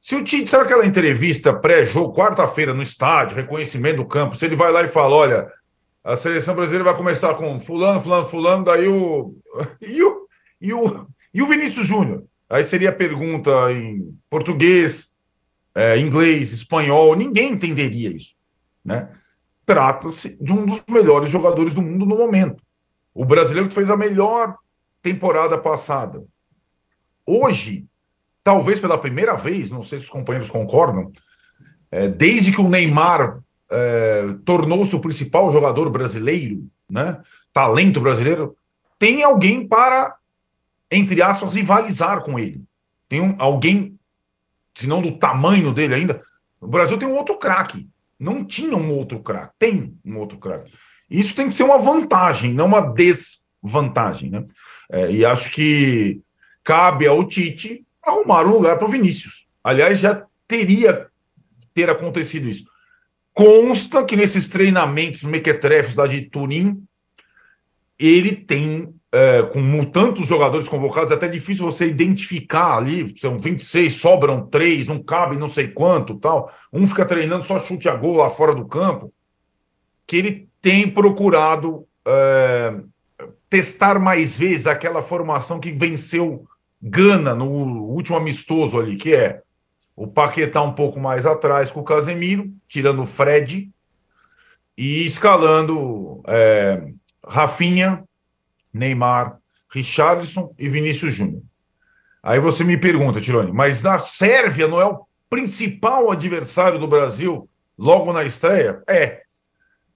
[0.00, 4.56] Se o Tite, sabe aquela entrevista pré-jogo, quarta-feira no estádio, reconhecimento do campo, se ele
[4.56, 5.52] vai lá e fala: olha,
[6.02, 9.34] a seleção brasileira vai começar com fulano, fulano, fulano, daí o.
[9.80, 10.26] E o,
[10.60, 12.24] e o, e o Vinícius Júnior?
[12.48, 15.09] Aí seria a pergunta em português,
[15.80, 18.34] é, inglês, espanhol, ninguém entenderia isso.
[18.84, 19.08] Né?
[19.64, 22.62] Trata-se de um dos melhores jogadores do mundo no momento.
[23.14, 24.56] O brasileiro que fez a melhor
[25.02, 26.22] temporada passada.
[27.24, 27.86] Hoje,
[28.44, 31.10] talvez pela primeira vez, não sei se os companheiros concordam,
[31.90, 33.40] é, desde que o Neymar
[33.70, 37.22] é, tornou-se o principal jogador brasileiro, né,
[37.54, 38.54] talento brasileiro,
[38.98, 40.14] tem alguém para,
[40.90, 42.62] entre aspas, rivalizar com ele.
[43.08, 43.98] Tem um, alguém
[44.74, 46.22] se não do tamanho dele ainda.
[46.60, 47.88] O Brasil tem um outro craque.
[48.18, 49.54] Não tinha um outro craque.
[49.58, 50.72] Tem um outro craque.
[51.10, 54.30] Isso tem que ser uma vantagem, não uma desvantagem.
[54.30, 54.44] Né?
[54.90, 56.20] É, e acho que
[56.62, 59.46] cabe ao Tite arrumar um lugar para o Vinícius.
[59.62, 61.08] Aliás, já teria
[61.74, 62.64] ter acontecido isso.
[63.32, 66.82] Consta que nesses treinamentos mequetrefes lá de Turim,
[67.98, 73.94] ele tem é, com tantos jogadores convocados, é até difícil você identificar ali, são 26,
[73.94, 76.52] sobram três, não cabe não sei quanto, tal.
[76.72, 79.12] Um fica treinando só chute a gol lá fora do campo,
[80.06, 82.80] que ele tem procurado é,
[83.48, 86.46] testar mais vezes aquela formação que venceu
[86.82, 89.42] Gana no último amistoso ali, que é
[89.94, 93.70] o Paquetá um pouco mais atrás com o Casemiro, tirando o Fred
[94.78, 96.90] e escalando é,
[97.26, 98.02] Rafinha,
[98.72, 101.42] Neymar, Richarlison e Vinícius Júnior.
[102.22, 107.48] Aí você me pergunta, Tirone, mas na Sérvia não é o principal adversário do Brasil
[107.78, 108.82] logo na estreia?
[108.86, 109.22] É.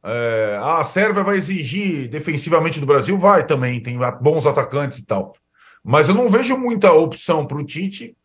[0.02, 0.58] é.
[0.62, 3.18] A Sérvia vai exigir defensivamente do Brasil?
[3.18, 5.34] Vai também, tem bons atacantes e tal.
[5.82, 8.16] Mas eu não vejo muita opção para o Tite,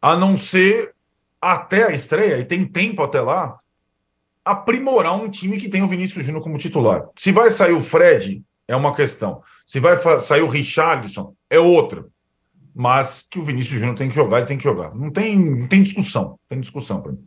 [0.00, 0.94] a não ser
[1.40, 3.58] até a estreia, e tem tempo até lá,
[4.44, 7.06] aprimorar um time que tem o Vinícius Júnior como titular.
[7.16, 9.42] Se vai sair o Fred, é uma questão.
[9.68, 12.06] Se vai sair o Richardson, é outra.
[12.74, 14.94] Mas que o Vinícius Júnior tem que jogar, ele tem que jogar.
[14.94, 16.38] Não tem, não tem discussão.
[16.48, 17.22] Tem discussão para mim.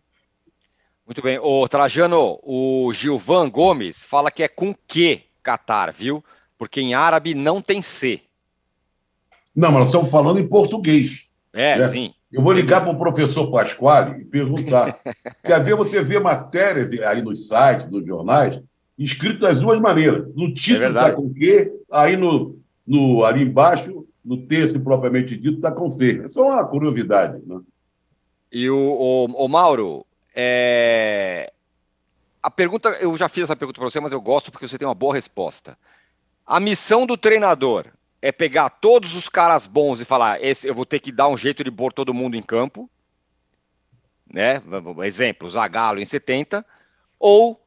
[1.05, 1.37] Muito bem.
[1.37, 6.25] Ô, Trajano, o Gilvan Gomes fala que é com que Qatar, viu?
[6.57, 8.21] Porque em árabe não tem C.
[9.55, 11.27] Não, mas nós estamos falando em português.
[11.53, 11.89] É, né?
[11.89, 12.13] sim.
[12.31, 14.97] Eu vou ligar para o professor Pasquale e perguntar.
[15.43, 18.59] Às vezes você vê matéria aí nos sites, nos jornais,
[19.03, 20.27] escrito das duas maneiras.
[20.35, 25.57] No título está é com quê, aí no, no, ali embaixo, no texto propriamente dito,
[25.57, 26.23] está com C.
[26.25, 27.41] É só uma curiosidade.
[27.45, 27.59] Né?
[28.51, 31.51] E o, o, o Mauro, é...
[32.43, 34.87] a pergunta, eu já fiz essa pergunta para você, mas eu gosto porque você tem
[34.87, 35.77] uma boa resposta.
[36.45, 37.87] A missão do treinador
[38.21, 41.37] é pegar todos os caras bons e falar, esse eu vou ter que dar um
[41.37, 42.89] jeito de pôr todo mundo em campo,
[44.31, 44.61] né?
[45.03, 46.63] Exemplo, Zagallo em 70,
[47.19, 47.59] ou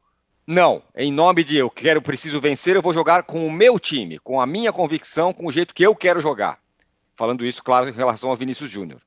[0.47, 4.19] não, em nome de eu quero, preciso vencer, eu vou jogar com o meu time,
[4.19, 6.59] com a minha convicção, com o jeito que eu quero jogar.
[7.15, 9.01] Falando isso, claro, em relação ao Vinícius Júnior.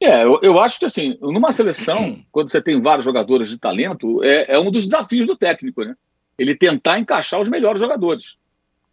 [0.00, 4.24] É, eu, eu, acho que assim, numa seleção, quando você tem vários jogadores de talento,
[4.24, 5.94] é, é, um dos desafios do técnico, né?
[6.36, 8.36] Ele tentar encaixar os melhores jogadores.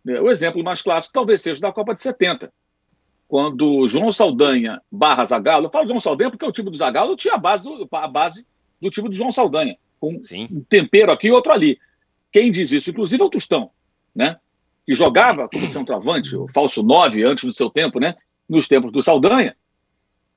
[0.07, 2.53] É, o exemplo mais clássico talvez seja da Copa de 70,
[3.27, 7.33] quando João Saldanha barra Zagallo, eu falo João Saldanha porque o time do Zagallo tinha
[7.33, 8.45] a base do, a base
[8.79, 10.47] do time do João Saldanha com Sim.
[10.51, 11.79] um tempero aqui e outro ali.
[12.31, 13.71] Quem diz isso, inclusive, é o Tostão,
[14.15, 14.37] né?
[14.85, 18.15] Que jogava como centroavante, o falso 9 antes do seu tempo, né?
[18.47, 19.55] Nos tempos do Saldanha.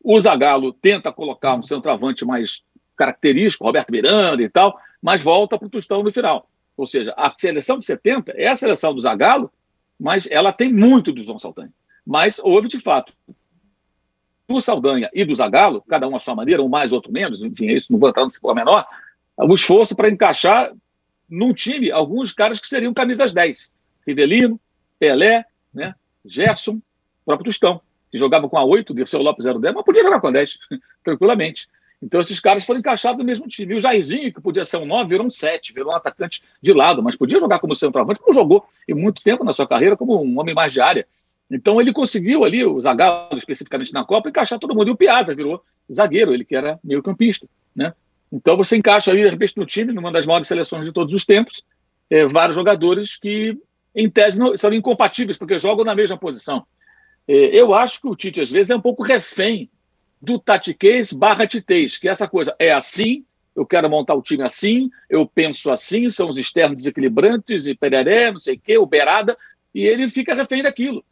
[0.02, 2.64] O Zagallo tenta colocar um centroavante mais
[2.96, 6.48] característico, Roberto Miranda e tal, mas volta para o Tostão no final.
[6.76, 9.50] Ou seja, a seleção de 70 é a seleção do Zagallo,
[9.98, 11.72] mas ela tem muito do João Saldanha.
[12.06, 13.12] Mas houve, de fato,
[14.48, 17.68] do Saldanha e do Zagallo, cada um à sua maneira, um mais, outro menos, enfim,
[17.68, 18.86] é isso não vou entrar no menor,
[19.36, 20.72] o esforço para encaixar
[21.28, 23.70] num time alguns caras que seriam camisas 10.
[24.06, 24.60] Rivelino,
[24.98, 26.80] Pelé, né, Gerson,
[27.24, 30.32] próprio Tostão, que jogava com a 8, Dirceu Lopes 010, mas podia jogar com a
[30.32, 30.58] 10,
[31.04, 31.68] tranquilamente.
[32.02, 33.74] Então esses caras foram encaixados no mesmo time.
[33.74, 36.72] E o Jairzinho, que podia ser um 9, virou um 7, virou um atacante de
[36.72, 40.22] lado, mas podia jogar como centroavante, como jogou em muito tempo na sua carreira como
[40.22, 41.06] um homem mais de área.
[41.50, 44.88] Então ele conseguiu ali, o Zagallo especificamente na Copa, encaixar todo mundo.
[44.88, 45.62] E o Piazza virou
[45.92, 47.92] zagueiro, ele que era meio campista, né?
[48.32, 51.24] Então você encaixa aí, de repente, no time, numa das maiores seleções de todos os
[51.24, 51.64] tempos,
[52.08, 53.56] é, vários jogadores que,
[53.94, 56.64] em tese, não, são incompatíveis, porque jogam na mesma posição.
[57.26, 59.70] É, eu acho que o Tite, às vezes, é um pouco refém
[60.20, 63.24] do tatiquês barra titês, que é essa coisa é assim,
[63.56, 68.30] eu quero montar o time assim, eu penso assim, são os externos desequilibrantes, e pereré,
[68.30, 69.36] não sei o quê, o beirada,
[69.74, 71.04] e ele fica refém daquilo.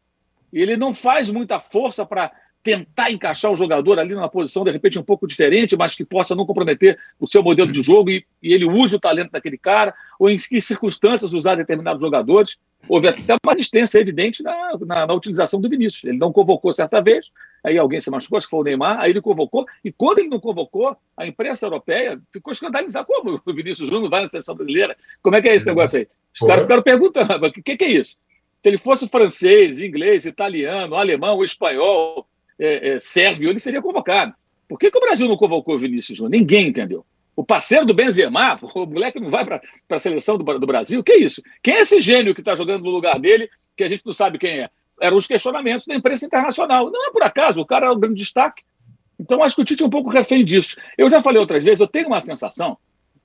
[0.53, 2.33] Ele não faz muita força para
[2.69, 6.35] tentar encaixar o jogador ali numa posição de repente um pouco diferente, mas que possa
[6.35, 9.95] não comprometer o seu modelo de jogo e, e ele use o talento daquele cara,
[10.19, 12.59] ou em que circunstâncias usar determinados jogadores.
[12.87, 16.05] Houve até uma resistência evidente na, na, na, utilização do Vinícius.
[16.05, 17.31] Ele não convocou certa vez,
[17.65, 20.29] aí alguém se machucou, acho que foi o Neymar, aí ele convocou, e quando ele
[20.29, 23.07] não convocou, a imprensa europeia ficou escandalizada.
[23.07, 24.95] Como o Vinícius Júnior vai na seleção brasileira?
[25.23, 26.09] Como é que é esse negócio aí?
[26.35, 28.19] Os caras ficaram perguntando, o que, que é isso?
[28.63, 34.35] Se ele fosse francês, inglês, italiano, alemão, espanhol, é, é, sérvio, ele seria convocado.
[34.69, 36.39] Por que, que o Brasil não convocou o Vinícius Júnior?
[36.39, 37.05] Ninguém entendeu.
[37.35, 41.03] O parceiro do Benzema, o moleque não vai para a seleção do, do, Brasil?
[41.03, 41.43] Que isso?
[41.63, 44.39] Quem é esse gênio que está jogando no lugar dele, que a gente não sabe
[44.39, 44.71] quem é?
[45.01, 46.91] Eram os questionamentos da imprensa internacional.
[46.91, 48.65] Não é por acaso, o cara é um grande destaque.
[49.19, 50.77] Então, acho que o Tite é um pouco refém disso.
[50.97, 52.77] Eu já falei outras vezes, eu tenho uma sensação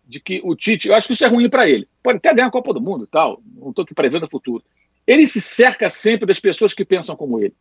[0.05, 1.87] de que o Tite, eu acho que isso é ruim para ele.
[2.01, 4.63] Pode até ganhar a Copa do Mundo e tal, não estou aqui prevendo o futuro.
[5.05, 7.53] Ele se cerca sempre das pessoas que pensam como ele.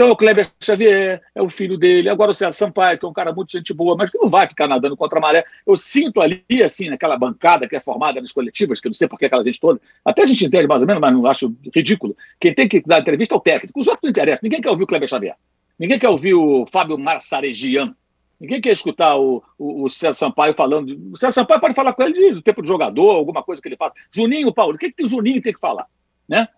[0.00, 3.12] Então, o Kleber Xavier é o filho dele, agora o César Sampaio, que é um
[3.12, 5.44] cara muito gente boa, mas que não vai ficar nadando contra a maré.
[5.66, 9.06] Eu sinto ali, assim, naquela bancada que é formada nas coletivas, que eu não sei
[9.06, 11.54] por que aquela gente toda, até a gente entende mais ou menos, mas não acho
[11.74, 12.16] ridículo.
[12.40, 14.40] Quem tem que dar entrevista é o técnico, os outros não interessam.
[14.42, 15.36] Ninguém quer ouvir o Kleber Xavier,
[15.78, 17.94] ninguém quer ouvir o Fábio Marsaregian,
[18.40, 20.98] ninguém quer escutar o, o, o César Sampaio falando.
[21.12, 23.76] O César Sampaio pode falar com ele do tempo do jogador, alguma coisa que ele
[23.76, 23.92] faz.
[24.10, 25.86] Juninho, Paulo, o que, que o Juninho tem que falar?
[26.26, 26.48] Né?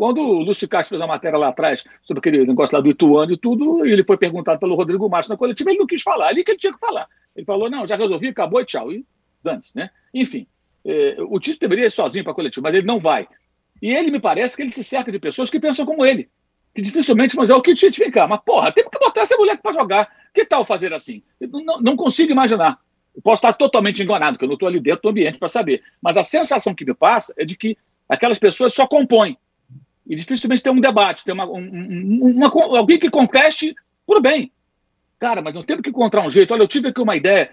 [0.00, 3.34] Quando o Lúcio Castro fez a matéria lá atrás sobre aquele negócio lá do Ituano
[3.34, 6.42] e tudo, ele foi perguntado pelo Rodrigo Márcio na coletiva, ele não quis falar, ali
[6.42, 7.06] que ele tinha que falar.
[7.36, 8.90] Ele falou, não, já resolvi, acabou e tchau.
[8.90, 9.04] E
[9.44, 9.90] dane-se, né?
[10.14, 10.46] Enfim,
[10.86, 13.28] é, o Tite deveria ir sozinho para a coletiva, mas ele não vai.
[13.82, 16.30] E ele me parece que ele se cerca de pessoas que pensam como ele,
[16.74, 19.36] que dificilmente vão dizer o que Tite vem cá, mas porra, tem que botar essa
[19.36, 20.10] mulher para jogar.
[20.32, 21.22] Que tal fazer assim?
[21.38, 22.78] Não, não consigo imaginar.
[23.14, 25.82] Eu posso estar totalmente enganado, porque eu não estou ali dentro do ambiente para saber.
[26.00, 27.76] Mas a sensação que me passa é de que
[28.08, 29.36] aquelas pessoas só compõem.
[30.10, 34.50] E dificilmente tem um debate, tem uma, um, uma, alguém que conteste, tudo bem.
[35.20, 36.52] Cara, mas não temos que encontrar um jeito.
[36.52, 37.52] Olha, eu tive aqui uma ideia.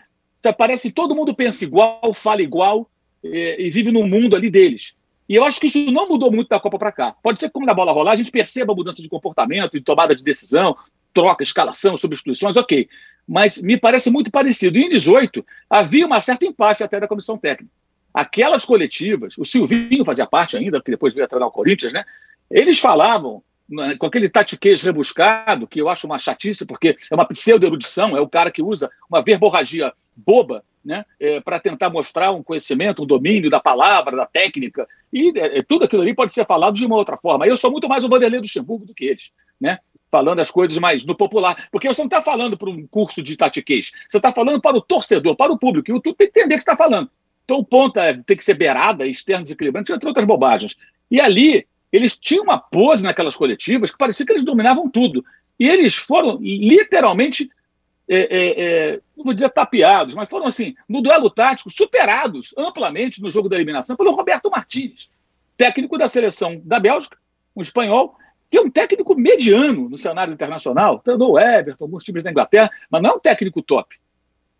[0.57, 2.89] Parece que todo mundo pensa igual, fala igual
[3.23, 4.95] e, e vive no mundo ali deles.
[5.29, 7.15] E eu acho que isso não mudou muito da Copa para cá.
[7.21, 9.81] Pode ser que, como na bola rolar, a gente perceba a mudança de comportamento, de
[9.81, 10.75] tomada de decisão,
[11.13, 12.89] troca, escalação, substituições, ok.
[13.27, 14.79] Mas me parece muito parecido.
[14.79, 17.71] E em 18, havia uma certa empate até da comissão técnica.
[18.11, 22.03] Aquelas coletivas, o Silvinho fazia parte ainda, que depois veio a treinar o Corinthians, né?
[22.49, 27.25] Eles falavam né, com aquele tatiquês rebuscado, que eu acho uma chatice, porque é uma
[27.25, 32.41] pseudo-erudição, é o cara que usa uma verborragia boba né, é, para tentar mostrar um
[32.41, 36.45] conhecimento, um domínio da palavra, da técnica, e é, é, tudo aquilo ali pode ser
[36.45, 37.45] falado de uma outra forma.
[37.45, 39.79] Eu sou muito mais o Vanderlei do Luxemburgo do que eles, né?
[40.09, 43.35] falando as coisas mais no popular, porque você não está falando para um curso de
[43.35, 46.39] tatiquês, você está falando para o torcedor, para o público, e o tudo tem que
[46.39, 47.09] entender o que está falando.
[47.43, 50.75] Então, o ponto é, tem que ser beirada, externo desequilibrante, entre outras bobagens.
[51.09, 55.23] E ali, eles tinham uma pose naquelas coletivas que parecia que eles dominavam tudo.
[55.59, 57.49] E eles foram literalmente,
[58.07, 63.21] é, é, é, não vou dizer tapeados, mas foram assim, no duelo tático, superados amplamente
[63.21, 65.09] no jogo da eliminação pelo Roberto Martins,
[65.57, 67.17] técnico da seleção da Bélgica,
[67.55, 68.15] um espanhol,
[68.49, 72.71] que é um técnico mediano no cenário internacional, treinou o Everton, alguns times da Inglaterra,
[72.89, 73.95] mas não é um técnico top.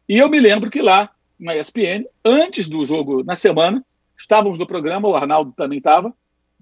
[0.10, 3.86] E eu me lembro que lá, na ESPN, antes do jogo, na semana,
[4.18, 6.13] estávamos no programa, o Arnaldo também estava,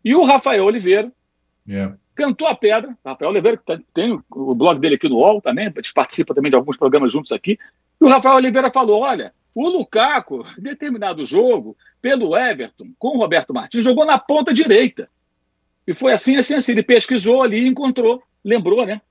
[0.05, 1.11] e o Rafael Oliveira
[1.67, 1.97] yeah.
[2.13, 2.95] cantou a pedra.
[3.03, 6.77] Rafael Oliveira, que tem o blog dele aqui no UOL também, participa também de alguns
[6.77, 7.57] programas juntos aqui.
[7.99, 13.17] E o Rafael Oliveira falou: olha, o Lukaku, em determinado jogo, pelo Everton, com o
[13.17, 15.09] Roberto Martins, jogou na ponta direita.
[15.87, 16.73] E foi assim, assim, assim.
[16.73, 19.01] Ele pesquisou ali, encontrou, lembrou, né?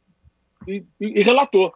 [0.68, 1.74] E, e, e relatou.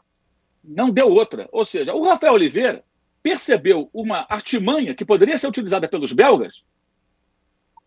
[0.63, 1.49] Não deu outra.
[1.51, 2.85] Ou seja, o Rafael Oliveira
[3.21, 6.63] percebeu uma artimanha que poderia ser utilizada pelos belgas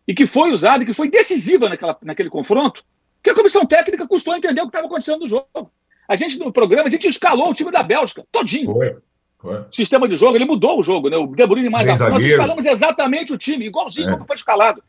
[0.06, 2.84] e que foi usada e que foi decisiva naquela, naquele confronto,
[3.22, 5.70] que a comissão técnica custou entender o que estava acontecendo no jogo.
[6.08, 8.72] A gente, no programa, a gente escalou o time da Bélgica, todinho.
[8.72, 8.96] Foi.
[9.38, 9.64] Foi.
[9.72, 11.16] Sistema de jogo, ele mudou o jogo, né?
[11.16, 14.12] O De Bruyne mais a Nós escalamos exatamente o time, igualzinho é.
[14.12, 14.82] como foi escalado.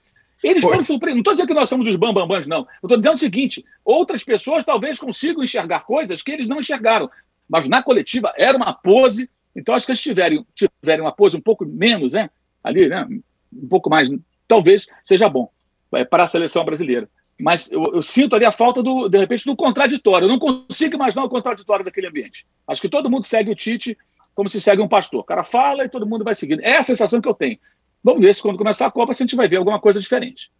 [0.43, 0.71] Eles foi.
[0.71, 1.15] foram surpreendidos.
[1.15, 2.59] Não estou dizendo que nós somos os bambambãs, não.
[2.59, 7.09] Eu estou dizendo o seguinte: outras pessoas talvez consigam enxergar coisas que eles não enxergaram.
[7.49, 9.29] Mas na coletiva era uma pose.
[9.55, 12.29] Então, acho que eles tiverem, tiverem uma pose um pouco menos, né?
[12.63, 13.07] Ali, né?
[13.51, 14.09] Um pouco mais
[14.53, 15.49] talvez seja bom
[15.93, 17.09] é, para a seleção brasileira.
[17.39, 20.25] Mas eu, eu, sinto ali a falta, do, de repente, do contraditório.
[20.25, 22.45] Eu não consigo imaginar o contraditório daquele ambiente.
[22.67, 23.97] Acho que todo mundo segue o Tite
[24.35, 25.21] como se segue um pastor.
[25.21, 26.61] O cara fala e todo mundo vai seguindo.
[26.61, 27.57] É a sensação que eu tenho.
[28.03, 30.51] Vamos ver se quando começar a Copa, se a gente vai ver alguma coisa diferente.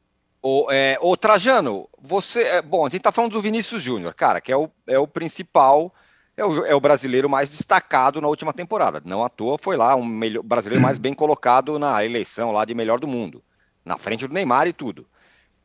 [0.41, 2.41] O, é, Trajano, você.
[2.43, 5.07] É, bom, a gente está falando do Vinícius Júnior, cara, que é o, é o
[5.07, 5.93] principal,
[6.35, 9.01] é o, é o brasileiro mais destacado na última temporada.
[9.05, 12.99] Não à toa foi lá um brasileiro mais bem colocado na eleição lá de melhor
[12.99, 13.43] do mundo
[13.85, 15.05] na frente do Neymar e tudo.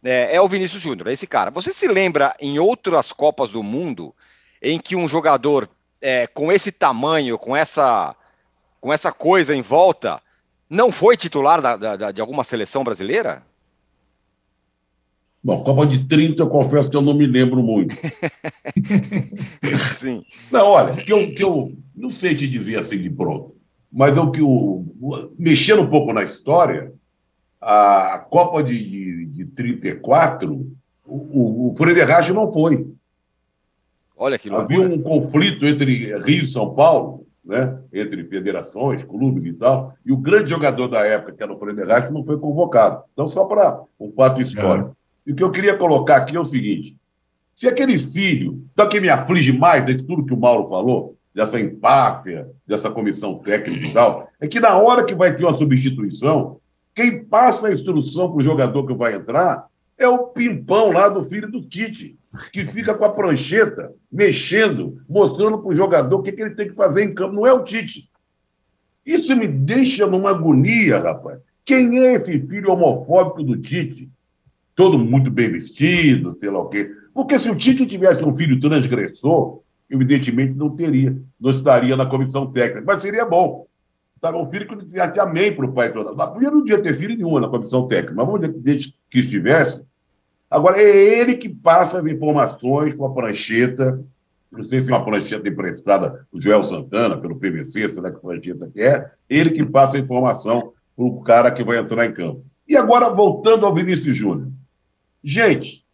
[0.02, 1.50] É, é o Vinícius Júnior, é esse cara.
[1.50, 4.14] Você se lembra em outras Copas do Mundo
[4.62, 5.68] em que um jogador
[6.00, 8.14] é, com esse tamanho, com essa,
[8.81, 10.22] com essa coisa em volta,
[10.68, 13.42] não foi titular da, da, de alguma seleção brasileira?
[15.42, 17.94] Bom, Copa de 30, eu confesso que eu não me lembro muito.
[19.94, 20.24] Sim.
[20.50, 23.54] Não, olha, que eu, que eu não sei te dizer assim de pronto,
[23.90, 24.85] mas eu que eu,
[25.38, 26.92] mexendo um pouco na história,
[27.61, 30.66] a Copa de, de, de 34,
[31.05, 31.75] o, o
[32.35, 32.87] não foi.
[34.17, 34.85] Olha que loucura.
[34.85, 37.79] Havia um conflito entre Rio e São Paulo, né?
[37.92, 42.13] entre federações, clubes e tal, e o grande jogador da época, que era o Frederich,
[42.13, 43.04] não foi convocado.
[43.13, 44.90] Então, só para um fato histórico.
[44.90, 45.31] É.
[45.31, 46.96] E o que eu queria colocar aqui é o seguinte:
[47.54, 51.61] se aquele filho, então que me aflige mais de tudo que o Mauro falou, dessa
[51.61, 56.58] empáfia, dessa comissão técnica e tal, é que na hora que vai ter uma substituição,
[56.99, 61.23] quem passa a instrução para o jogador que vai entrar é o pimpão lá do
[61.23, 62.19] filho do Tite,
[62.53, 66.69] que fica com a prancheta, mexendo, mostrando para o jogador o que, que ele tem
[66.69, 67.37] que fazer em campo.
[67.37, 68.11] Não é o Tite.
[69.07, 71.38] Isso me deixa numa agonia, rapaz.
[71.65, 74.11] Quem é esse filho homofóbico do Tite?
[74.75, 76.90] Todo muito bem vestido, sei lá o quê.
[77.15, 82.51] Porque se o Tite tivesse um filho transgressor, evidentemente não teria, não estaria na comissão
[82.51, 82.83] técnica.
[82.85, 83.67] Mas seria bom.
[84.19, 86.27] Estava um filho que dizia amém para o pai toda.
[86.31, 89.83] Primeiro não devia ter filho nenhum na comissão técnica, mas vamos dizer que que estivesse,
[90.50, 94.02] Agora, é ele que passa as informações com a prancheta,
[94.50, 98.71] não sei se é uma prancheta emprestada do Joel Santana, pelo PVC, será que prancheta
[98.73, 102.42] que é, ele que passa a informação para o cara que vai entrar em campo.
[102.66, 104.48] E agora, voltando ao Vinícius Júnior.
[105.23, 105.85] Gente,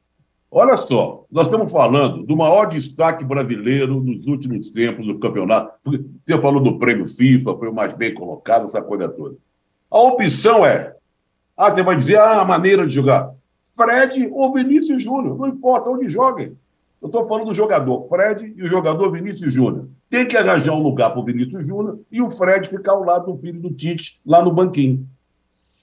[0.55, 5.73] olha só, nós estamos falando do maior destaque brasileiro nos últimos tempos do campeonato.
[5.85, 9.37] Você falou do prêmio FIFA, foi o mais bem colocado, essa coisa toda.
[9.91, 10.95] A opção é,
[11.57, 13.33] ah, você vai dizer, ah, a maneira de jogar.
[13.77, 16.57] Fred ou Vinícius Júnior, não importa onde joguem.
[17.03, 19.89] Eu estou falando do jogador Fred e o jogador Vinícius Júnior.
[20.09, 23.33] Tem que arranjar um lugar para o Vinícius Júnior e o Fred ficar ao lado
[23.33, 25.07] do filho do Tite, lá no banquinho.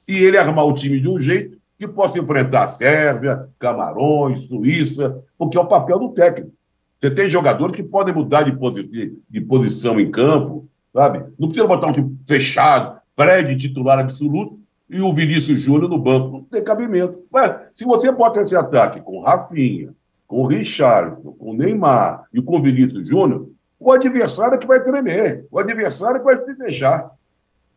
[0.07, 5.23] E ele armar o time de um jeito que possa enfrentar a Sérvia, Camarões, Suíça,
[5.35, 6.51] porque é o papel do técnico.
[6.99, 11.25] Você tem jogadores que podem mudar de, posi de posição em campo, sabe?
[11.39, 16.31] Não precisa botar um time fechado, Fred titular absoluto, e o Vinícius Júnior no banco.
[16.33, 17.23] Não tem cabimento.
[17.31, 19.89] Mas se você bota esse ataque com Rafinha,
[20.27, 24.83] com o Richard, com Neymar e com o Vinícius Júnior, o adversário é que vai
[24.83, 27.09] tremer, o adversário é que vai se deixar.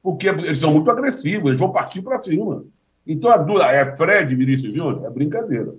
[0.03, 2.65] Porque eles são muito agressivos, eles vão partir para cima.
[3.07, 5.05] Então a dúvida é Fred e Vinícius Júnior?
[5.05, 5.75] É brincadeira.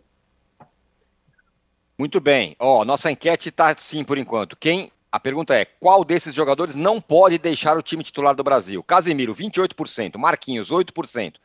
[1.98, 2.56] Muito bem.
[2.60, 4.58] Ó, oh, nossa enquete está assim por enquanto.
[4.58, 8.84] Quem a pergunta é: qual desses jogadores não pode deixar o time titular do Brasil?
[8.84, 11.36] Casemiro, 28%, Marquinhos, 8%,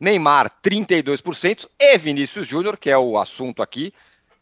[0.00, 3.94] Neymar, 32% e Vinícius Júnior, que é o assunto aqui,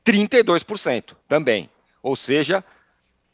[0.06, 1.68] 32% também.
[2.02, 2.64] Ou seja,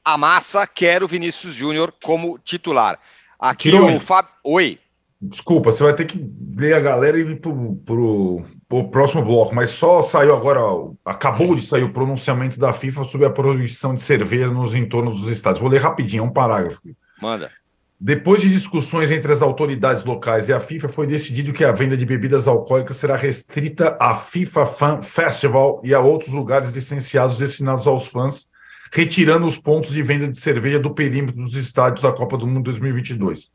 [0.04, 2.98] a massa quer o Vinícius Júnior como titular.
[3.38, 4.32] Aqui o Fábio.
[4.42, 4.80] Oi.
[5.26, 6.22] Desculpa, você vai ter que
[6.54, 10.60] ler a galera e ir pro, pro, pro próximo bloco, mas só saiu agora,
[11.04, 15.30] acabou de sair o pronunciamento da FIFA sobre a proibição de cerveja nos entornos dos
[15.30, 15.62] estádios.
[15.62, 16.78] Vou ler rapidinho, é um parágrafo.
[17.22, 17.50] Manda.
[17.98, 21.96] Depois de discussões entre as autoridades locais e a FIFA, foi decidido que a venda
[21.96, 27.86] de bebidas alcoólicas será restrita à FIFA Fan Festival e a outros lugares licenciados destinados
[27.86, 28.48] aos fãs,
[28.92, 32.64] retirando os pontos de venda de cerveja do perímetro dos estádios da Copa do Mundo
[32.64, 33.50] 2022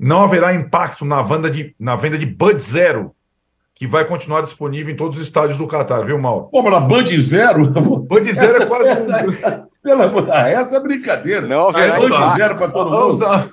[0.00, 3.14] não haverá impacto na venda de, na venda de Bud Zero,
[3.74, 6.48] que vai continuar disponível em todos os estádios do Qatar, viu, Mauro?
[6.50, 7.68] Pô, mas na Bud Zero?
[7.68, 8.90] Bud Zero é quase.
[9.82, 10.04] Pela,
[10.48, 11.46] essa é brincadeira.
[11.46, 13.52] Não haverá Bud Zero para todo mundo.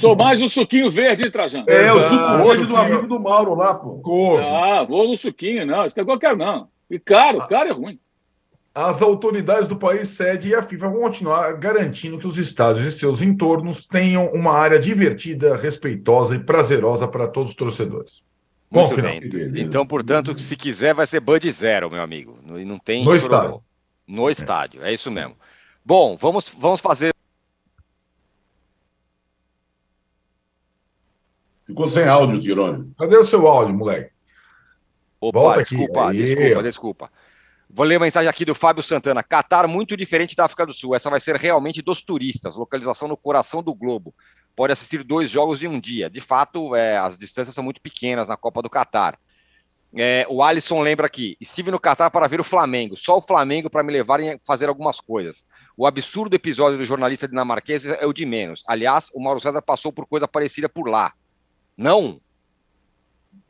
[0.00, 1.64] Sou mais o suquinho verde, Trajano.
[1.68, 4.00] É, o suco verde do amigo do Mauro lá, pô.
[4.00, 4.44] Couve.
[4.44, 5.84] Ah, vou no suquinho, não.
[5.84, 6.68] Isso negócio eu quero, não.
[6.88, 7.98] E caro, caro é ruim
[8.74, 12.90] as autoridades do país sede e a FIFA vão continuar garantindo que os estádios e
[12.90, 18.24] seus entornos tenham uma área divertida, respeitosa e prazerosa para todos os torcedores.
[18.68, 19.20] Muito Bom, bem.
[19.54, 22.36] Então, portanto, se quiser, vai ser Bud Zero, meu amigo.
[22.42, 23.04] Não tem.
[23.04, 23.62] No estádio.
[24.06, 25.36] No estádio, é isso mesmo.
[25.84, 27.14] Bom, vamos, vamos fazer.
[31.64, 32.92] Ficou sem áudio, Tirone.
[32.98, 34.10] Cadê o seu áudio, moleque?
[35.20, 36.24] Opa, Volta desculpa, aqui.
[36.24, 37.10] desculpa, desculpa.
[37.76, 39.20] Vou ler uma mensagem aqui do Fábio Santana.
[39.20, 40.94] Catar muito diferente da África do Sul.
[40.94, 42.54] Essa vai ser realmente dos turistas.
[42.54, 44.14] Localização no coração do globo.
[44.54, 46.08] Pode assistir dois jogos em um dia.
[46.08, 49.18] De fato, é, as distâncias são muito pequenas na Copa do Catar.
[49.96, 52.96] É, o Alisson lembra aqui: estive no Catar para ver o Flamengo.
[52.96, 55.44] Só o Flamengo para me levarem a fazer algumas coisas.
[55.76, 58.62] O absurdo episódio do jornalista dinamarquês é o de menos.
[58.68, 61.12] Aliás, o Mauro César passou por coisa parecida por lá.
[61.76, 62.20] Não.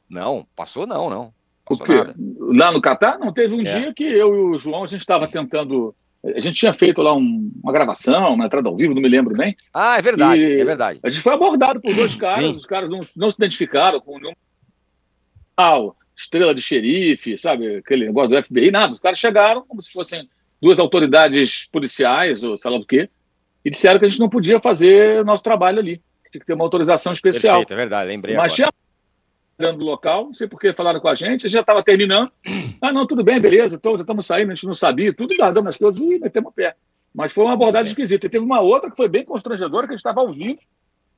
[0.09, 1.35] Não, passou não, não.
[1.65, 1.93] Porque
[2.39, 3.65] lá no Catar, não teve um é.
[3.65, 5.95] dia que eu e o João a gente estava tentando.
[6.25, 9.35] A gente tinha feito lá um, uma gravação, uma entrada ao vivo, não me lembro
[9.37, 9.55] bem.
[9.73, 11.01] Ah, é verdade, é verdade.
[11.03, 12.57] A gente foi abordado por dois caras, Sim.
[12.57, 14.35] os caras não, não se identificaram com nenhum.
[15.57, 15.79] Ah,
[16.17, 17.77] estrela de xerife, sabe?
[17.77, 18.95] Aquele negócio do FBI, nada.
[18.95, 20.29] Os caras chegaram como se fossem
[20.61, 23.09] duas autoridades policiais, ou sei lá do quê,
[23.65, 26.01] e disseram que a gente não podia fazer nosso trabalho ali.
[26.31, 27.57] Tinha que ter uma autorização especial.
[27.57, 28.35] Perfeito, é verdade, lembrei.
[28.35, 28.55] Mas agora.
[28.55, 28.84] tinha
[29.59, 32.31] do local, não sei por que falaram com a gente, já estava terminando.
[32.81, 35.69] Ah, não, tudo bem, beleza, então, já estamos saindo, a gente não sabia, tudo guardando
[35.69, 36.75] as coisas e metemos o pé.
[37.15, 38.27] Mas foi uma abordagem esquisita.
[38.27, 40.61] E teve uma outra que foi bem constrangedora, que a gente estava ao vivo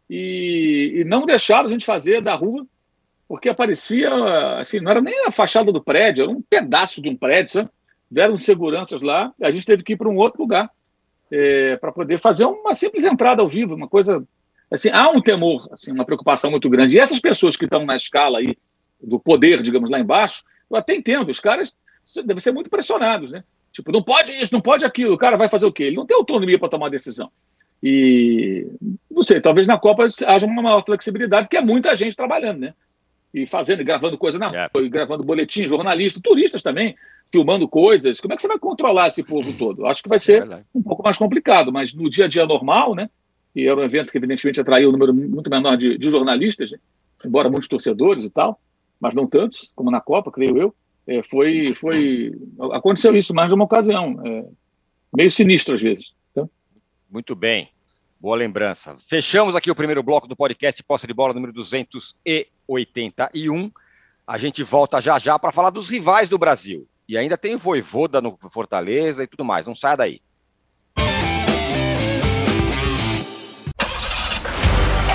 [0.08, 2.66] e, e, não deixaram a gente fazer da rua,
[3.26, 4.10] porque aparecia,
[4.58, 7.70] assim, não era nem a fachada do prédio, era um pedaço de um prédio, sabe?
[8.08, 10.70] Vieram seguranças lá, a gente teve que ir para um outro lugar
[11.30, 14.22] é, para poder fazer uma simples entrada ao vivo, uma coisa
[14.70, 16.96] assim, há um temor, assim, uma preocupação muito grande.
[16.96, 18.56] E essas pessoas que estão na escala aí
[19.00, 21.74] do poder, digamos, lá embaixo, eu até entendo, os caras
[22.24, 23.44] devem ser muito pressionados, né?
[23.72, 25.84] Tipo, não pode isso, não pode aquilo, o cara vai fazer o quê?
[25.84, 27.30] Ele não tem autonomia para tomar decisão.
[27.82, 28.66] E,
[29.10, 32.74] não sei, talvez na Copa haja uma maior flexibilidade, que é muita gente trabalhando, né?
[33.34, 34.70] E fazendo, gravando coisa na é.
[34.74, 36.96] rua, gravando boletim, jornalista, turistas também,
[37.30, 38.18] filmando coisas.
[38.18, 39.84] Como é que você vai controlar esse povo todo?
[39.84, 42.94] Acho que vai ser é um pouco mais complicado, mas no dia a dia normal,
[42.94, 43.10] né?
[43.56, 46.78] E era um evento que, evidentemente, atraiu um número muito menor de, de jornalistas, né?
[47.24, 48.60] embora muitos torcedores e tal,
[49.00, 50.74] mas não tantos, como na Copa, creio eu.
[51.06, 52.38] é, foi, foi.
[52.72, 54.20] Aconteceu isso mais de uma ocasião.
[54.26, 54.44] É,
[55.16, 56.12] meio sinistro às vezes.
[56.34, 56.46] Tá?
[57.10, 57.70] Muito bem.
[58.20, 58.94] Boa lembrança.
[58.98, 63.70] Fechamos aqui o primeiro bloco do podcast Posse de Bola número 281.
[64.26, 66.86] A gente volta já já para falar dos rivais do Brasil.
[67.08, 69.66] E ainda tem o Voivoda no Fortaleza e tudo mais.
[69.66, 70.20] Não saia daí.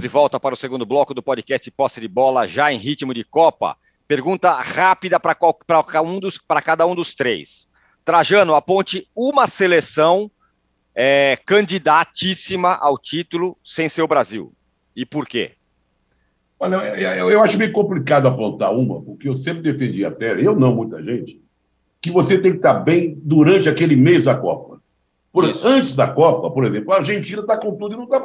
[0.00, 3.12] Estamos de volta para o segundo bloco do podcast Posse de Bola, já em ritmo
[3.12, 3.76] de Copa.
[4.08, 5.36] Pergunta rápida para
[6.02, 7.68] um dos, cada um dos três.
[8.02, 10.30] Trajano, aponte uma seleção
[10.94, 14.54] é, candidatíssima ao título sem ser o Brasil.
[14.96, 15.52] E por quê?
[16.58, 20.74] Olha, eu, eu acho meio complicado apontar uma, porque eu sempre defendi até, eu não,
[20.74, 21.42] muita gente,
[22.00, 24.80] que você tem que estar bem durante aquele mês da Copa.
[25.30, 28.18] Por, antes da Copa, por exemplo, a Argentina está com tudo e não está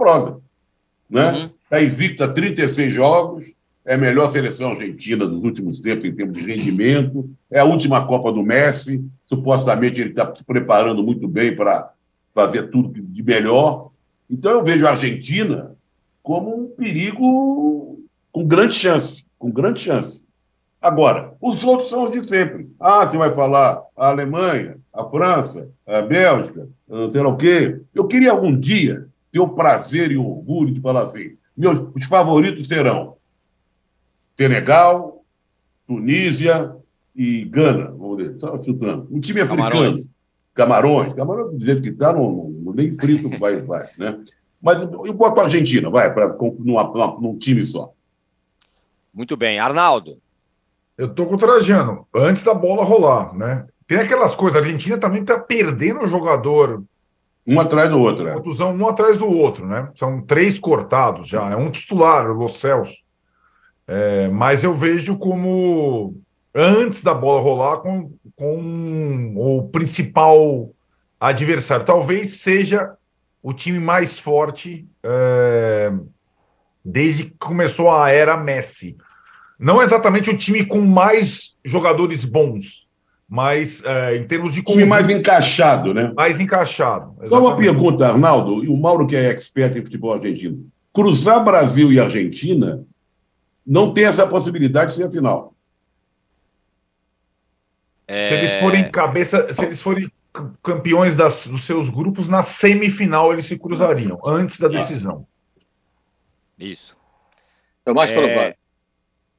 [1.10, 1.32] próxima.
[1.32, 1.44] Está né?
[1.44, 1.50] Uhum.
[1.70, 6.44] Tá invicta 36 jogos, é a melhor seleção argentina dos últimos tempos em termos de
[6.44, 11.92] rendimento, é a última Copa do Messi, supostamente ele está se preparando muito bem para
[12.34, 13.92] fazer tudo de melhor.
[14.30, 15.76] Então eu vejo a Argentina
[16.24, 20.24] como um perigo com grande chance, com grande chance.
[20.82, 22.70] Agora, os outros são os de sempre.
[22.80, 27.80] Ah, você vai falar a Alemanha, a França, a Bélgica, não sei lá o quê.
[27.94, 32.06] Eu queria algum dia ter o prazer e o orgulho de falar assim: meus, os
[32.06, 33.18] favoritos serão
[34.38, 35.26] Senegal,
[35.86, 36.74] Tunísia
[37.14, 39.10] e Gana, vamos dizer, só chutando.
[39.12, 40.10] Um time africano, Camarões,
[40.54, 44.24] Camarões, Camarões do jeito que está, não, não, nem frito vai, vai, né?
[44.62, 46.34] Mas eu boto a Argentina, vai, para
[47.20, 47.92] num time só.
[49.14, 49.60] Muito bem.
[49.60, 50.18] Arnaldo.
[50.98, 53.68] Eu tô com o Trajano, antes da bola rolar, né?
[53.86, 56.84] Tem aquelas coisas, a Argentina também tá perdendo o jogador.
[57.48, 58.34] Um atrás do outro, né?
[58.34, 59.90] Contusão um atrás do outro, né?
[59.96, 61.52] São três cortados já.
[61.52, 62.96] É um titular, o Los Celso.
[63.88, 66.16] É, mas eu vejo como
[66.54, 70.72] antes da bola rolar com, com o principal
[71.20, 71.86] adversário.
[71.86, 72.96] Talvez seja
[73.44, 75.92] o time mais forte é,
[76.84, 78.98] desde que começou a era Messi.
[79.60, 82.85] Não exatamente o time com mais jogadores bons,
[83.28, 84.62] mas é, em termos de.
[84.62, 86.12] Time mais encaixado, né?
[86.16, 87.12] Mais encaixado.
[87.22, 87.30] Exatamente.
[87.30, 90.68] Só uma pergunta, Arnaldo, e o Mauro, que é expert em futebol argentino.
[90.94, 92.86] Cruzar Brasil e Argentina
[93.66, 95.54] não tem essa possibilidade de ser a final.
[98.08, 98.26] É...
[98.26, 100.10] Se eles forem cabeça, se eles forem
[100.62, 105.26] campeões das, dos seus grupos, na semifinal eles se cruzariam, antes da decisão.
[106.60, 106.96] Isso.
[107.86, 108.14] É mais é...
[108.14, 108.56] provável.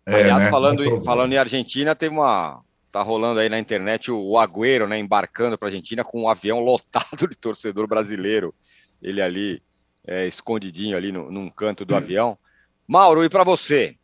[0.09, 0.51] É, Aliás, né?
[0.51, 2.63] falando, falando em Argentina, tem uma.
[2.97, 4.99] Tá rolando aí na internet o, Agüero, né?
[4.99, 8.55] Embarcando para a Argentina com um avião lotado de torcedor brasileiro.
[9.03, 9.63] Ele ali,
[10.07, 11.99] é, escondidinho ali no, num canto do hum.
[11.99, 12.39] avião.
[12.89, 13.97] Mauro, e para você?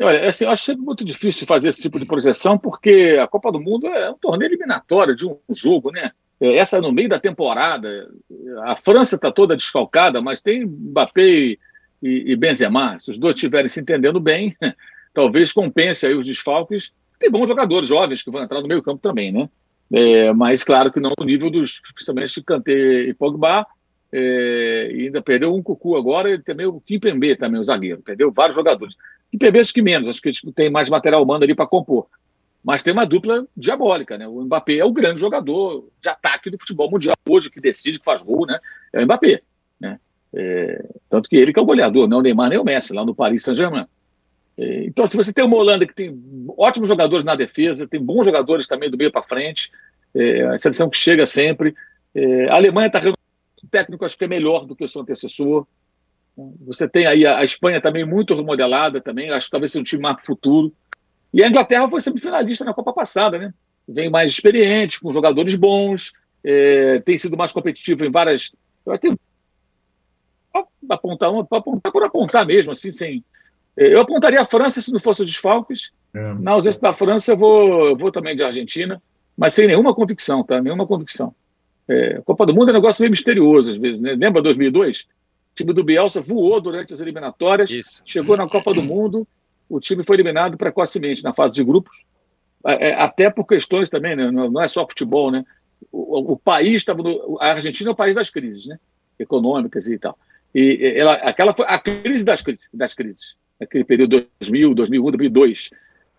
[0.00, 3.52] Olha, assim, eu acho sempre muito difícil fazer esse tipo de projeção, porque a Copa
[3.52, 6.10] do Mundo é um torneio eliminatório de um jogo, né?
[6.40, 8.10] É, essa é no meio da temporada.
[8.64, 11.58] A França está toda desfalcada, mas tem Mbappé e,
[12.02, 12.98] e Benzema.
[12.98, 14.56] Se os dois estiverem se entendendo bem,
[15.14, 16.92] talvez compense aí os desfalques.
[17.18, 19.48] Tem bons jogadores jovens que vão entrar no meio campo também, né?
[19.92, 23.66] É, mas claro que não no nível dos, principalmente Kanté e Pogba.
[24.12, 28.02] É, e ainda perdeu um Cucu agora e também o Kimpembe também, o zagueiro.
[28.02, 28.94] Perdeu vários jogadores.
[29.32, 32.06] E PB acho que menos, acho que tem mais material humano ali para compor.
[32.62, 34.26] Mas tem uma dupla diabólica, né?
[34.26, 38.04] O Mbappé é o grande jogador de ataque do futebol mundial hoje, que decide, que
[38.04, 38.58] faz gol, né?
[38.92, 39.42] É o Mbappé,
[39.78, 39.98] né?
[40.32, 43.04] É, tanto que ele que é o goleador, não o Neymar nem o Messi, lá
[43.04, 43.86] no Paris Saint-Germain.
[44.56, 46.16] Então, se você tem uma Holanda que tem
[46.56, 49.70] ótimos jogadores na defesa, tem bons jogadores também do meio para frente,
[50.14, 51.74] é, a seleção que chega sempre.
[52.14, 55.66] É, a Alemanha está um técnico, acho que é melhor do que o seu antecessor.
[56.66, 60.02] Você tem aí a, Espanha também muito remodelada também, acho que talvez seja um time
[60.02, 60.72] mais futuro.
[61.32, 63.52] E a Inglaterra foi semifinalista na Copa passada, né?
[63.88, 66.12] Vem mais experiente, com jogadores bons,
[66.44, 68.52] é, tem sido mais competitivo em várias.
[68.86, 69.18] Eu tenho
[70.88, 73.24] apontar uma, apontar por apontar mesmo, assim, sem.
[73.76, 75.92] É, eu apontaria a França se não fosse os desfalques.
[76.14, 76.34] É.
[76.34, 79.02] Na ausência da França, eu vou, eu vou também de Argentina,
[79.36, 80.60] mas sem nenhuma convicção, tá?
[80.60, 81.34] Nenhuma convicção.
[81.88, 84.14] É, a Copa do Mundo é um negócio meio misterioso às vezes, né?
[84.14, 85.06] Lembra 2002?
[85.54, 88.02] time do Bielsa voou durante as eliminatórias, Isso.
[88.04, 89.26] chegou na Copa do Mundo,
[89.68, 91.96] o time foi eliminado precocemente na fase de grupos,
[92.66, 94.30] é, é, até por questões também, né?
[94.30, 95.44] não é só futebol, né?
[95.92, 97.02] O, o país estava.
[97.40, 98.78] A Argentina é o país das crises, né?
[99.18, 100.18] Econômicas e tal.
[100.54, 105.70] E ela, aquela foi a crise das, das crises, aquele período 2000, 2001, 2002.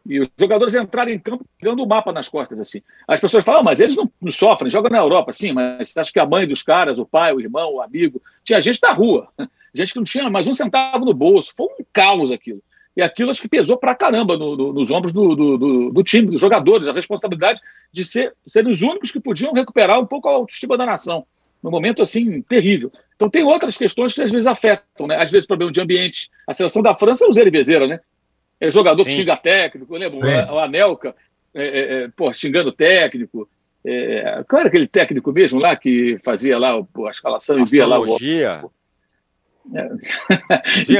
[0.07, 2.81] E os jogadores entraram em campo pegando o mapa nas costas, assim.
[3.07, 6.13] As pessoas falam, ah, mas eles não, não, sofrem, jogam na Europa, sim, mas acha
[6.13, 9.29] que a mãe dos caras, o pai, o irmão, o amigo, tinha gente na rua,
[9.73, 11.51] gente que não tinha mais um centavo no bolso.
[11.55, 12.61] Foi um caos aquilo.
[12.95, 16.03] E aquilo acho que pesou pra caramba no, no, nos ombros do, do, do, do,
[16.03, 17.59] time, dos jogadores, a responsabilidade
[17.91, 21.25] de ser, serem os únicos que podiam recuperar um pouco a autoestima da nação.
[21.65, 22.91] Num momento assim terrível.
[23.15, 25.17] Então tem outras questões que às vezes afetam, né?
[25.17, 26.29] Às vezes problema de ambiente.
[26.47, 27.99] A seleção da França é o Zé Bezeira, né?
[28.59, 29.09] É jogador Sim.
[29.09, 31.15] que xinga técnico, eu lembro, o Anelka,
[31.55, 33.49] é, é, é, pô, xingando técnico.
[33.83, 37.99] É, qual era aquele técnico mesmo lá que fazia lá a escalação e via lá
[37.99, 38.13] o.
[38.13, 38.17] É.
[38.19, 38.61] Tinha,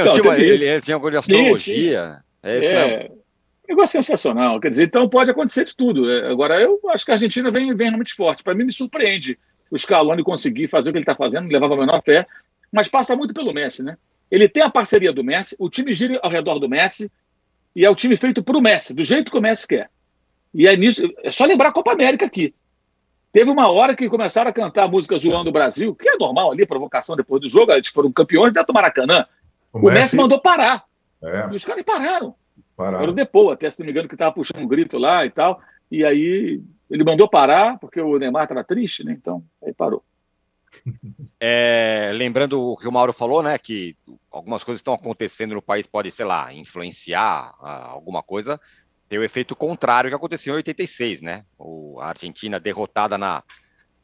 [0.02, 2.16] então, tinha, ele, ele, tinha alguma de astrologia.
[2.42, 3.18] É isso é, mesmo.
[3.68, 4.58] Negócio sensacional.
[4.58, 6.10] Quer dizer, então pode acontecer de tudo.
[6.10, 8.42] É, agora, eu acho que a Argentina vem, vem realmente forte.
[8.42, 9.38] Para mim, me surpreende
[9.70, 12.26] o Scaloni conseguir fazer o que ele está fazendo, levava a menor fé,
[12.72, 13.96] mas passa muito pelo Messi, né?
[14.30, 17.10] Ele tem a parceria do Messi, o time gira ao redor do Messi,
[17.74, 19.90] e é o time feito para o Messi, do jeito que o Messi quer.
[20.52, 21.02] E é nisso.
[21.22, 22.54] É só lembrar a Copa América aqui.
[23.30, 26.52] Teve uma hora que começaram a cantar a música Zoando o Brasil, que é normal
[26.52, 29.26] ali, provocação depois do jogo, eles foram campeões dentro do Maracanã.
[29.72, 30.00] O, o Messi...
[30.00, 30.16] Messi...
[30.16, 30.84] mandou parar.
[31.22, 31.48] É.
[31.52, 32.34] E os caras pararam.
[32.74, 33.10] pararam.
[33.10, 35.60] O Depô, até se não me engano, que estava puxando um grito lá e tal.
[35.90, 39.12] E aí ele mandou parar, porque o Neymar estava triste, né?
[39.12, 40.02] Então, aí parou.
[41.38, 43.58] É, lembrando o que o Mauro falou, né?
[43.58, 43.94] Que
[44.30, 48.58] algumas coisas estão acontecendo no país, pode, sei lá, influenciar uh, alguma coisa
[49.08, 51.44] tem o efeito contrário que aconteceu em 86, né?
[51.58, 53.42] O, a Argentina derrotada na,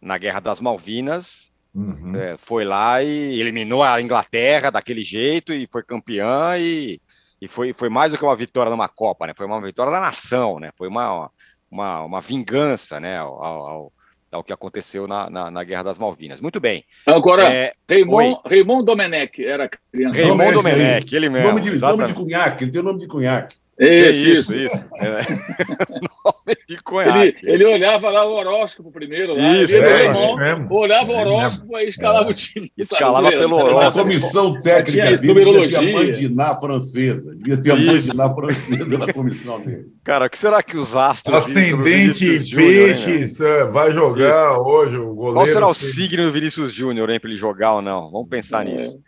[0.00, 2.14] na Guerra das Malvinas uhum.
[2.14, 7.00] é, foi lá e eliminou a Inglaterra daquele jeito e foi campeã e,
[7.40, 9.34] e foi, foi mais do que uma vitória numa Copa, né?
[9.36, 10.70] Foi uma vitória da nação, né?
[10.76, 11.30] Foi uma, uma,
[11.72, 13.18] uma vingança, né?
[13.18, 13.92] Ao, ao,
[14.30, 16.40] ao que aconteceu na, na, na, Guerra das Malvinas.
[16.40, 16.84] Muito bem.
[17.06, 20.20] Agora, é, Raymond, Raymond Domenech era criança.
[20.22, 21.48] Raymond Domenech, ele mesmo.
[21.48, 23.56] Nome de, nome de cunhaque, ele tem o nome de cunhaque.
[23.78, 24.56] Isso, isso.
[24.56, 24.86] isso.
[24.96, 25.20] É.
[27.22, 31.86] Ele, ele, olhava lá o horóscopo primeiro, lá, isso, é, irmão, olhava o horóscopo, aí
[31.86, 32.30] escalava é.
[32.30, 32.70] o time.
[32.76, 34.00] Escalava pelo horóscopo.
[34.00, 37.34] A comissão técnica dele devia ter a francesa.
[37.34, 37.76] Devia ter a
[38.34, 39.86] francesa na comissão dele.
[40.04, 41.36] Cara, o que será que os astros...
[41.36, 43.38] Ascendente Peixes
[43.72, 44.60] vai jogar isso.
[44.62, 45.34] hoje o goleiro.
[45.34, 48.10] Qual será o signo do Vinícius Júnior, hein, para ele jogar ou não?
[48.10, 48.74] Vamos pensar é.
[48.76, 48.98] nisso.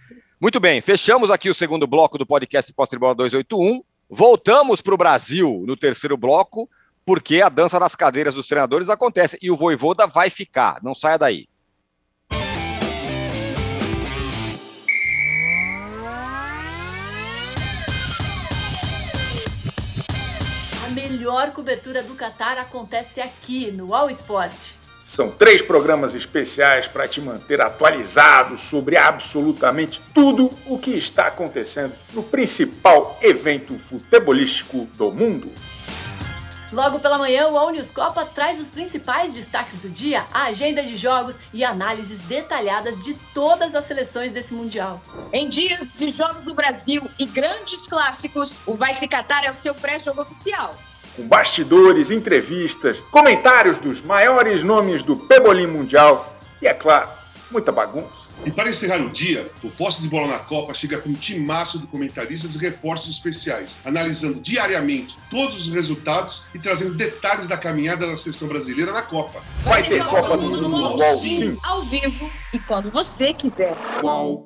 [0.41, 3.83] Muito bem, fechamos aqui o segundo bloco do podcast Pós Bola 281.
[4.09, 6.69] Voltamos para o Brasil no terceiro bloco,
[7.05, 10.83] porque a dança das cadeiras dos treinadores acontece e o Voivoda vai ficar.
[10.83, 11.49] Não saia daí.
[20.85, 24.84] A melhor cobertura do Catar acontece aqui no All Sport.
[25.15, 31.95] São três programas especiais para te manter atualizado sobre absolutamente tudo o que está acontecendo
[32.13, 35.53] no principal evento futebolístico do mundo.
[36.73, 40.83] Logo pela manhã, o All News Copa traz os principais destaques do dia, a agenda
[40.83, 45.01] de jogos e análises detalhadas de todas as seleções desse Mundial.
[45.33, 49.55] Em dias de jogos do Brasil e grandes clássicos, o Vai Se Catar é o
[49.55, 50.75] seu pré-jogo oficial
[51.17, 57.09] com bastidores, entrevistas, comentários dos maiores nomes do Pebolim Mundial e, é claro,
[57.51, 58.25] muita bagunça.
[58.45, 61.79] E para encerrar o dia, o Posse de Bola na Copa chega com um timaço
[61.79, 68.07] de comentaristas e reforços especiais, analisando diariamente todos os resultados e trazendo detalhes da caminhada
[68.07, 69.41] da seleção brasileira na Copa.
[69.61, 72.91] Vai, Vai ter, ter Copa, Copa do Mundo, Mundo sim, sim, ao vivo e quando
[72.91, 73.75] você quiser.
[74.01, 74.45] Qual?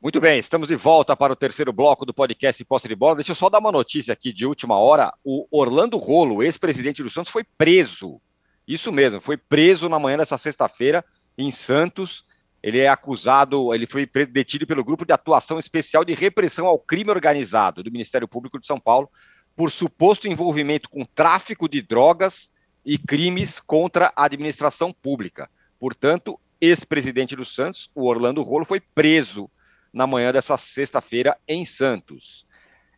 [0.00, 3.16] Muito bem, estamos de volta para o terceiro bloco do podcast Posse de Bola.
[3.16, 5.12] Deixa eu só dar uma notícia aqui de última hora.
[5.24, 8.20] O Orlando Rolo, ex-presidente do Santos, foi preso.
[8.66, 11.04] Isso mesmo, foi preso na manhã dessa sexta-feira
[11.36, 12.24] em Santos.
[12.62, 17.10] Ele é acusado, ele foi detido pelo Grupo de Atuação Especial de Repressão ao Crime
[17.10, 19.10] Organizado do Ministério Público de São Paulo
[19.56, 22.52] por suposto envolvimento com tráfico de drogas
[22.86, 25.50] e crimes contra a administração pública.
[25.80, 29.50] Portanto, ex-presidente do Santos, o Orlando Rolo, foi preso
[29.98, 32.46] na manhã dessa sexta-feira em Santos.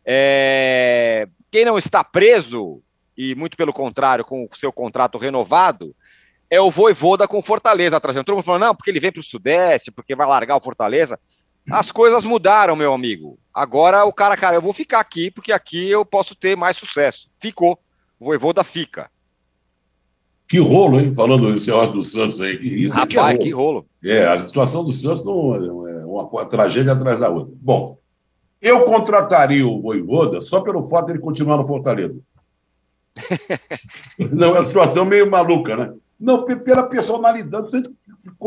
[0.05, 1.27] É...
[1.49, 2.83] Quem não está preso,
[3.17, 5.95] e muito pelo contrário, com o seu contrato renovado,
[6.47, 8.25] é o Voivoda com Fortaleza atrasando.
[8.25, 11.19] Todo mundo falando, não, porque ele vem para o Sudeste, porque vai largar o Fortaleza.
[11.71, 13.39] As coisas mudaram, meu amigo.
[13.51, 17.31] Agora o cara, cara, eu vou ficar aqui, porque aqui eu posso ter mais sucesso.
[17.35, 17.79] Ficou.
[18.19, 19.09] O Voivoda fica.
[20.51, 21.13] Que rolo, hein?
[21.13, 22.57] Falando desse negócio do Santos aí.
[22.61, 23.85] Isso Rapaz, é que, rolo.
[24.03, 24.17] que rolo.
[24.19, 27.53] É, a situação do Santos não é uma, uma tragédia atrás da outra.
[27.55, 27.97] Bom,
[28.61, 32.19] eu contrataria o Voivoda só pelo fato de ele continuar no Fortaleza.
[34.29, 35.93] não, é uma situação meio maluca, né?
[36.19, 37.89] Não, pela personalidade, tem que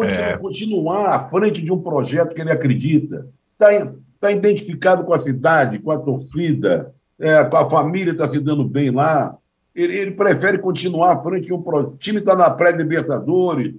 [0.03, 0.37] é.
[0.37, 3.27] continuar à frente de um projeto que ele acredita.
[3.59, 8.41] Está tá identificado com a cidade, com a torcida, é, com a família está se
[8.41, 9.39] dando bem lá.
[9.75, 11.95] Ele, ele, prefere continuar à frente de um projeto.
[11.95, 13.75] O time está na pré-Libertadores.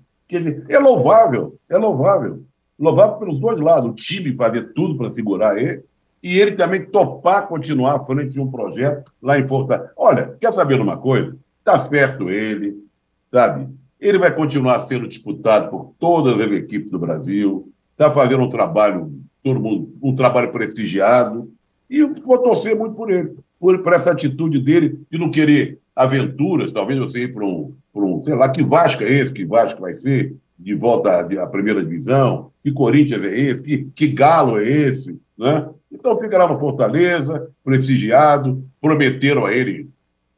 [0.68, 2.44] É louvável, é louvável.
[2.78, 3.90] Louvável pelos dois lados.
[3.90, 5.84] O time fazer tudo para segurar ele
[6.26, 9.92] e ele também topar continuar à frente de um projeto lá em Fortaleza.
[9.96, 11.38] Olha, quer saber uma coisa?
[11.60, 12.84] Está certo ele,
[13.32, 13.68] sabe?
[14.02, 19.14] Ele vai continuar sendo disputado por todas as equipes do Brasil, está fazendo um trabalho,
[19.44, 21.48] todo mundo, um trabalho prestigiado,
[21.88, 26.72] e vou torcer muito por ele, por, por essa atitude dele de não querer aventuras,
[26.72, 29.94] talvez você ir para um, um, sei lá, que Vasco é esse, que Vasco vai
[29.94, 34.68] ser, de volta à, à primeira divisão, que Corinthians é esse, que, que Galo é
[34.68, 35.70] esse, né?
[35.92, 39.90] Então fica lá no Fortaleza, prestigiado, prometeram a ele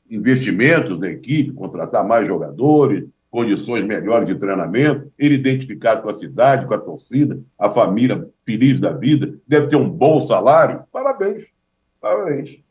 [0.09, 6.65] investimentos na equipe, contratar mais jogadores, condições melhores de treinamento, ele identificado com a cidade,
[6.65, 10.81] com a torcida, a família feliz da vida, deve ter um bom salário.
[10.91, 11.45] Parabéns,
[11.99, 12.66] parabéns.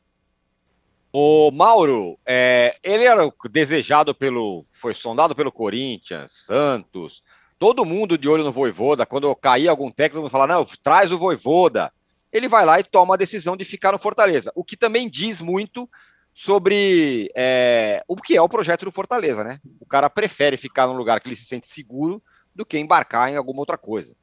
[1.18, 7.22] O Mauro, é, ele era desejado pelo, foi sondado pelo Corinthians, Santos,
[7.58, 9.06] todo mundo de olho no Voivoda.
[9.06, 11.90] Quando caía algum técnico, fala não, traz o Voivoda
[12.36, 14.52] ele vai lá e toma a decisão de ficar no Fortaleza.
[14.54, 15.88] O que também diz muito
[16.34, 19.58] sobre é, o que é o projeto do Fortaleza, né?
[19.80, 22.22] O cara prefere ficar num lugar que ele se sente seguro
[22.54, 24.14] do que embarcar em alguma outra coisa.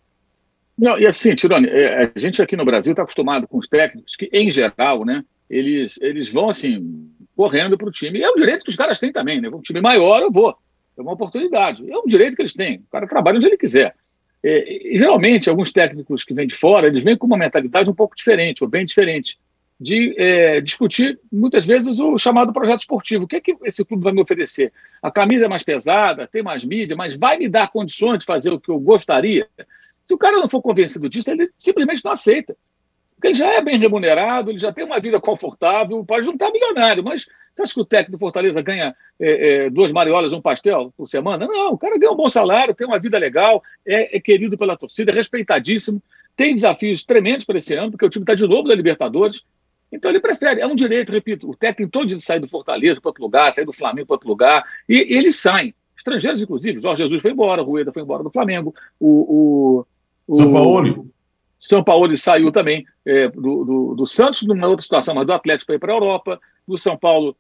[0.78, 4.16] Não, e assim, Tirone, é, a gente aqui no Brasil está acostumado com os técnicos
[4.16, 5.24] que, em geral, né,
[5.54, 8.20] eles, eles vão assim, correndo para o time.
[8.20, 9.50] E é um direito que os caras têm também, né?
[9.50, 10.56] Um time maior, eu vou.
[10.98, 11.90] É uma oportunidade.
[11.90, 12.78] É um direito que eles têm.
[12.78, 13.96] O cara trabalha onde ele quiser.
[14.44, 18.16] É, geralmente, alguns técnicos que vêm de fora, eles vêm com uma mentalidade um pouco
[18.16, 19.40] diferente, ou bem diferente,
[19.80, 23.26] de é, discutir, muitas vezes, o chamado projeto esportivo.
[23.26, 24.72] O que, é que esse clube vai me oferecer?
[25.02, 28.52] A camisa é mais pesada, tem mais mídia, mas vai me dar condições de fazer
[28.52, 29.48] o que eu gostaria?
[30.04, 32.56] Se o cara não for convencido disso, ele simplesmente não aceita.
[33.24, 36.52] Porque ele já é bem remunerado, ele já tem uma vida confortável, pode não estar
[36.52, 40.42] milionário, mas você acha que o técnico do Fortaleza ganha é, é, duas mariolas, um
[40.42, 41.48] pastel por semana?
[41.48, 44.76] Não, o cara ganha um bom salário, tem uma vida legal, é, é querido pela
[44.76, 46.04] torcida, é respeitadíssimo,
[46.36, 49.42] tem desafios tremendos para esse ano, porque o time está de novo da Libertadores.
[49.90, 53.08] Então ele prefere, é um direito, repito, o técnico todo dia sai do Fortaleza para
[53.08, 55.74] outro lugar, sai do Flamengo para outro lugar, e, e eles saem.
[55.96, 56.82] Estrangeiros, inclusive.
[56.82, 59.86] Jorge Jesus foi embora, Rueda foi embora do Flamengo, o,
[60.28, 61.13] o, o São Paulo.
[61.66, 65.68] São Paulo saiu também é, do, do, do, Santos, numa outra situação, mas do Atlético
[65.68, 66.40] para ir para a Europa.
[66.68, 67.38] Do São Paulo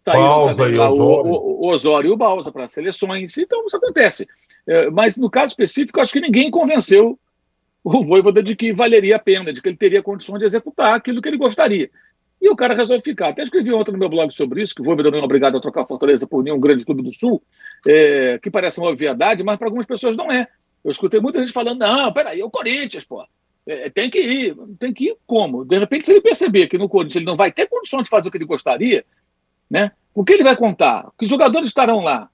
[0.00, 0.22] saiu
[0.56, 1.30] também, lá, Osório.
[1.30, 3.36] O, Osório e o Balsa para as seleções.
[3.36, 4.26] Então, isso acontece.
[4.66, 7.18] É, mas no caso específico, acho que ninguém convenceu
[7.84, 11.20] o Voivoda de que valeria a pena, de que ele teria condições de executar aquilo
[11.20, 11.90] que ele gostaria.
[12.40, 13.28] E o cara resolve ficar.
[13.28, 15.60] Até escrevi ontem no meu blog sobre isso, que o Voivoda não é obrigado a
[15.60, 17.42] trocar Fortaleza por nenhum grande clube do Sul,
[17.86, 20.48] é, que parece uma obviedade, mas para algumas pessoas não é.
[20.82, 23.22] Eu escutei muita gente falando, não, peraí, é o Corinthians, pô.
[23.66, 24.56] É, tem que ir.
[24.78, 25.64] Tem que ir como?
[25.64, 28.28] De repente, se ele perceber que no Corinthians ele não vai ter condições de fazer
[28.28, 29.04] o que ele gostaria,
[29.68, 29.90] né?
[30.16, 31.10] o que ele vai contar?
[31.18, 32.30] Que jogadores estarão lá?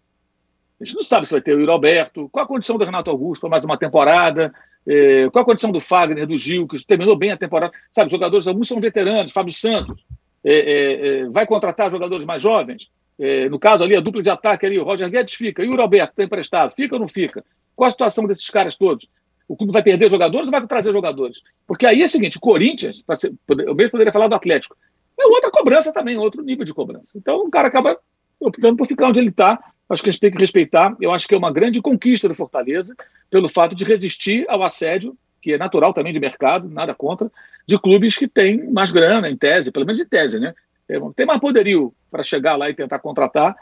[0.81, 3.11] A gente não sabe se vai ter o Yuri Alberto, qual a condição do Renato
[3.11, 4.55] Augusto para mais uma temporada,
[4.87, 7.73] é, qual a condição do Fagner, do Gil, que terminou bem a temporada.
[7.93, 10.05] Sabe, jogadores, alguns são veteranos, Fábio Santos,
[10.45, 12.89] é, é, é vai contratar jogadores mais jovens?
[13.19, 15.81] É, no caso ali, a dupla de ataque ali, o Roger Guedes fica, e o
[15.81, 17.45] Alberto está emprestado, fica ou não fica?
[17.75, 19.09] Qual a situação desses caras todos?
[19.49, 21.39] O clube vai perder jogadores ou vai trazer jogadores?
[21.67, 24.77] Porque aí é o seguinte: Corinthians, ser, eu mesmo poderia falar do Atlético,
[25.19, 27.13] é outra cobrança também, outro nível de cobrança.
[27.17, 27.99] Então o cara acaba
[28.41, 29.59] optando por ficar onde ele está.
[29.89, 30.97] Acho que a gente tem que respeitar.
[31.01, 32.95] Eu acho que é uma grande conquista do Fortaleza
[33.31, 37.31] pelo fato de resistir ao assédio, que é natural também de mercado, nada contra,
[37.67, 40.55] de clubes que têm mais grana, em tese, pelo menos em tese, né?
[40.89, 43.55] É, tem mais poderio para chegar lá e tentar contratar.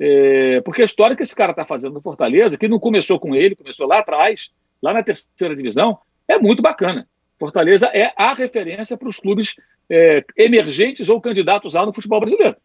[0.00, 3.34] É, porque a história que esse cara está fazendo no Fortaleza, que não começou com
[3.34, 4.50] ele, começou lá atrás,
[4.82, 7.08] lá na terceira divisão, é muito bacana.
[7.38, 9.54] Fortaleza é a referência para os clubes
[9.88, 12.56] é, emergentes ou candidatos a no futebol brasileiro.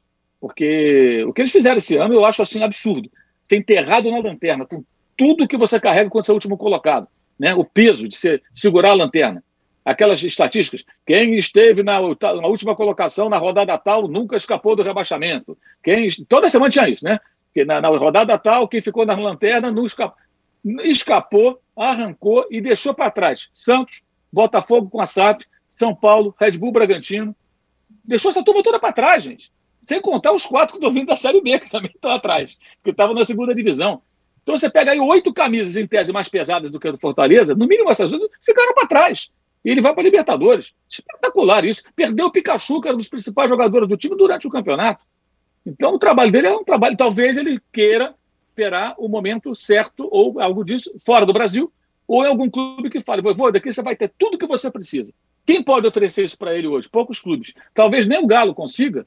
[0.41, 3.09] Porque o que eles fizeram esse ano eu acho assim absurdo.
[3.43, 4.83] Ser enterrado na lanterna, com
[5.15, 7.07] tudo que você carrega quando você é o último colocado.
[7.39, 7.53] Né?
[7.53, 9.43] O peso de, ser, segurar a lanterna.
[9.85, 10.83] Aquelas estatísticas.
[11.05, 15.57] Quem esteve na, na, última colocação na rodada tal nunca escapou do rebaixamento.
[15.83, 17.19] Quem, toda semana tinha isso, né?
[17.67, 20.17] Na, na rodada tal, quem ficou na lanterna não escapou
[20.83, 26.71] escapou, arrancou e deixou para trás Santos, Botafogo com a SAP, São Paulo, Red Bull
[26.71, 27.35] Bragantino.
[28.03, 29.51] Deixou essa turma toda para trás, gente.
[29.81, 32.89] Sem contar os quatro que estão vindo da Série B, que também estão atrás, que
[32.89, 34.01] estavam na segunda divisão.
[34.41, 37.53] Então você pega aí oito camisas em tese mais pesadas do que a do Fortaleza,
[37.55, 39.31] no mínimo essas duas ficaram para trás.
[39.63, 40.73] E ele vai para Libertadores.
[40.89, 41.83] Espetacular isso.
[41.95, 45.05] Perdeu o Pikachu, que era um dos principais jogadores do time, durante o campeonato.
[45.65, 48.13] Então o trabalho dele é um trabalho, talvez ele queira
[48.53, 51.73] esperar o momento certo ou algo disso fora do Brasil,
[52.07, 55.11] ou em algum clube que fale, vou daqui você vai ter tudo que você precisa.
[55.45, 56.87] Quem pode oferecer isso para ele hoje?
[56.87, 57.53] Poucos clubes.
[57.73, 59.05] Talvez nem o Galo consiga,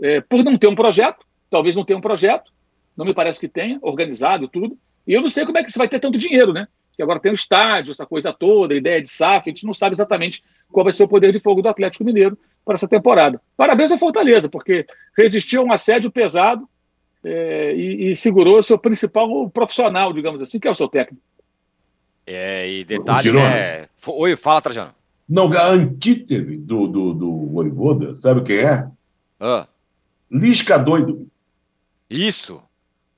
[0.00, 2.52] é, por não ter um projeto, talvez não tenha um projeto,
[2.96, 4.78] não me parece que tenha, organizado tudo.
[5.06, 6.68] E eu não sei como é que você vai ter tanto dinheiro, né?
[6.94, 9.74] Que agora tem o estádio, essa coisa toda, a ideia de SAF, a gente não
[9.74, 13.40] sabe exatamente qual vai ser o poder de fogo do Atlético Mineiro para essa temporada.
[13.56, 16.68] Parabéns ao Fortaleza, porque resistiu a um assédio pesado
[17.24, 21.22] é, e, e, segurou o seu principal profissional, digamos assim, que é o seu técnico.
[22.26, 23.86] É, e detalhe, né?
[24.06, 24.92] Oi, fala, Trajano.
[25.28, 28.86] Não, a antítese do, do, do Voivoda, sabe quem é?
[29.40, 29.66] Ah.
[30.30, 31.26] Lisca doido.
[32.10, 32.62] Isso.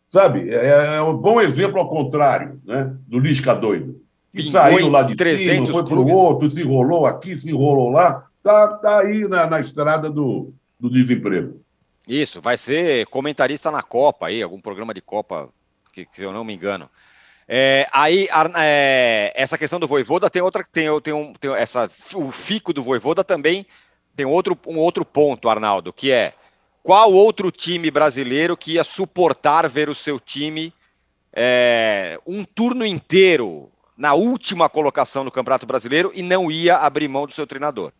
[0.06, 0.50] Sabe?
[0.50, 2.94] É, é, um bom exemplo ao contrário, né?
[3.06, 4.00] Do Lisca doido.
[4.32, 8.26] Que saiu lá de cima, foi para o outro, se enrolou aqui, se enrolou lá.
[8.42, 11.60] Tá, tá aí na, na estrada do, do desemprego.
[12.06, 15.48] Isso, vai ser comentarista na Copa aí, algum programa de Copa,
[15.92, 16.88] que, se eu não me engano.
[17.48, 22.30] É, aí, é, essa questão do Voivoda tem outra, tem, tem, um, tem essa, o
[22.30, 23.66] fico do Voivoda também
[24.16, 26.32] tem outro, um outro ponto, Arnaldo, que é
[26.82, 30.72] qual outro time brasileiro que ia suportar ver o seu time
[31.32, 37.26] é, um turno inteiro na última colocação no Campeonato Brasileiro e não ia abrir mão
[37.26, 37.92] do seu treinador?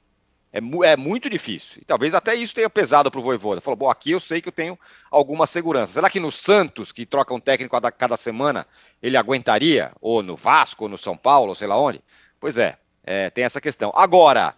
[0.57, 1.82] É, é muito difícil.
[1.82, 3.61] E talvez até isso tenha pesado para o Voivoda.
[3.61, 4.78] Falou, bom, aqui eu sei que eu tenho
[5.11, 5.92] alguma segurança.
[5.92, 8.66] Será que no Santos, que troca um técnico a cada semana,
[9.02, 9.92] ele aguentaria?
[10.00, 12.00] Ou no Vasco, ou no São Paulo, sei lá onde?
[12.40, 13.92] Pois é, é tem essa questão.
[13.94, 14.54] Agora,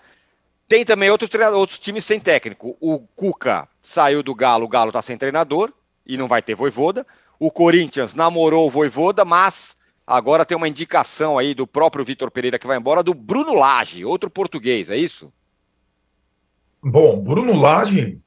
[0.69, 2.77] tem também outros, outros times sem técnico.
[2.81, 5.73] O Cuca saiu do Galo, o Galo está sem treinador
[6.07, 7.05] e não vai ter voivoda.
[7.41, 12.59] O Corinthians namorou o voivoda, mas agora tem uma indicação aí do próprio Vitor Pereira
[12.59, 15.33] que vai embora, do Bruno Lage, outro português, é isso?
[16.83, 18.19] Bom, Bruno Lage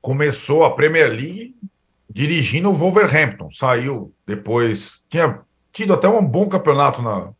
[0.00, 1.56] começou a Premier League
[2.08, 3.50] dirigindo o Wolverhampton.
[3.50, 5.40] Saiu depois, tinha
[5.72, 7.30] tido até um bom campeonato na,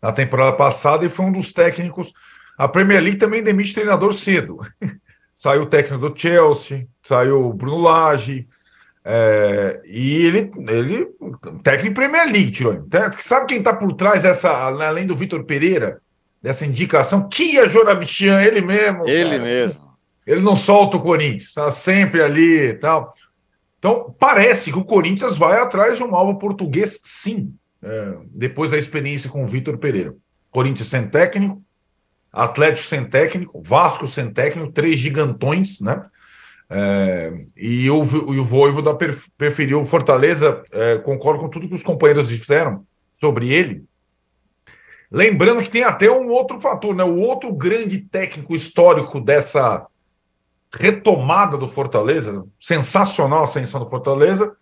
[0.00, 2.12] na temporada passada e foi um dos técnicos
[2.58, 4.58] a Premier League também demite treinador cedo.
[5.32, 8.48] saiu o técnico do Chelsea, saiu o Bruno Lage,
[9.04, 11.08] é, e ele, ele,
[11.62, 12.84] técnico Premier League, tirou.
[13.20, 16.02] Sabe quem está por trás dessa, além do Vitor Pereira,
[16.42, 17.28] dessa indicação?
[17.28, 19.08] Kia Jorabichian, ele mesmo.
[19.08, 19.42] Ele cara.
[19.42, 19.87] mesmo.
[20.28, 23.14] Ele não solta o Corinthians, está sempre ali e tal.
[23.78, 28.76] Então, parece que o Corinthians vai atrás de um alvo português, sim, é, depois da
[28.76, 30.14] experiência com o Vitor Pereira.
[30.50, 31.62] Corinthians sem técnico,
[32.30, 36.04] Atlético sem técnico, Vasco sem técnico, três gigantões, né?
[36.68, 38.94] É, e, o, e o Voivoda
[39.38, 42.84] preferiu Fortaleza, é, concordo com tudo que os companheiros disseram
[43.16, 43.82] sobre ele.
[45.10, 47.02] Lembrando que tem até um outro fator, né?
[47.02, 49.86] O outro grande técnico histórico dessa
[50.72, 54.54] retomada do Fortaleza, sensacional a ascensão do Fortaleza,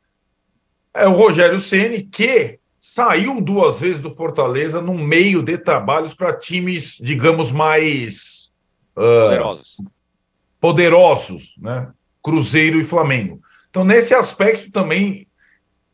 [0.94, 6.32] é o Rogério Ceni, que saiu duas vezes do Fortaleza no meio de trabalhos para
[6.32, 8.50] times, digamos, mais
[8.96, 9.76] uh, poderosos.
[10.60, 11.88] poderosos, né?
[12.22, 13.40] Cruzeiro e Flamengo.
[13.68, 15.26] Então, nesse aspecto também,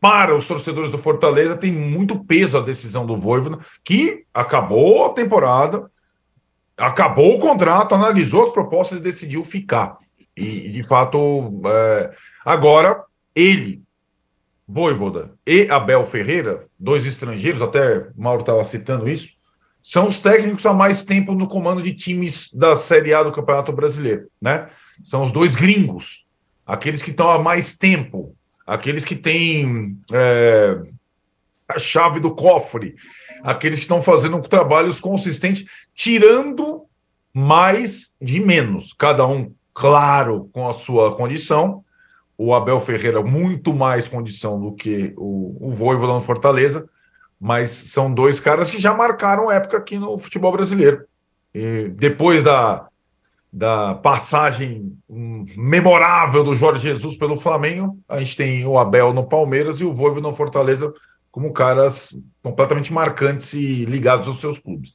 [0.00, 5.14] para os torcedores do Fortaleza, tem muito peso a decisão do Voivoda, que acabou a
[5.14, 5.90] temporada,
[6.82, 9.98] acabou o contrato, analisou as propostas e decidiu ficar.
[10.36, 12.10] E, de fato, é,
[12.44, 13.04] agora
[13.34, 13.82] ele
[14.66, 19.34] Voivoda e Abel Ferreira, dois estrangeiros, até Mauro estava citando isso,
[19.82, 23.72] são os técnicos há mais tempo no comando de times da Série A do Campeonato
[23.72, 24.68] Brasileiro, né?
[25.04, 26.24] São os dois gringos,
[26.64, 28.34] aqueles que estão há mais tempo,
[28.66, 30.78] aqueles que têm é,
[31.68, 32.94] a chave do cofre,
[33.42, 35.64] aqueles que estão fazendo trabalhos consistentes,
[35.94, 36.84] tirando
[37.32, 41.84] mais de menos, cada um, claro, com a sua condição,
[42.36, 46.88] o Abel Ferreira muito mais condição do que o, o Voivoda no Fortaleza,
[47.40, 51.04] mas são dois caras que já marcaram época aqui no futebol brasileiro.
[51.54, 52.86] E depois da,
[53.52, 59.80] da passagem memorável do Jorge Jesus pelo Flamengo, a gente tem o Abel no Palmeiras
[59.80, 60.92] e o Voivoda no Fortaleza
[61.32, 64.94] como caras completamente marcantes e ligados aos seus clubes.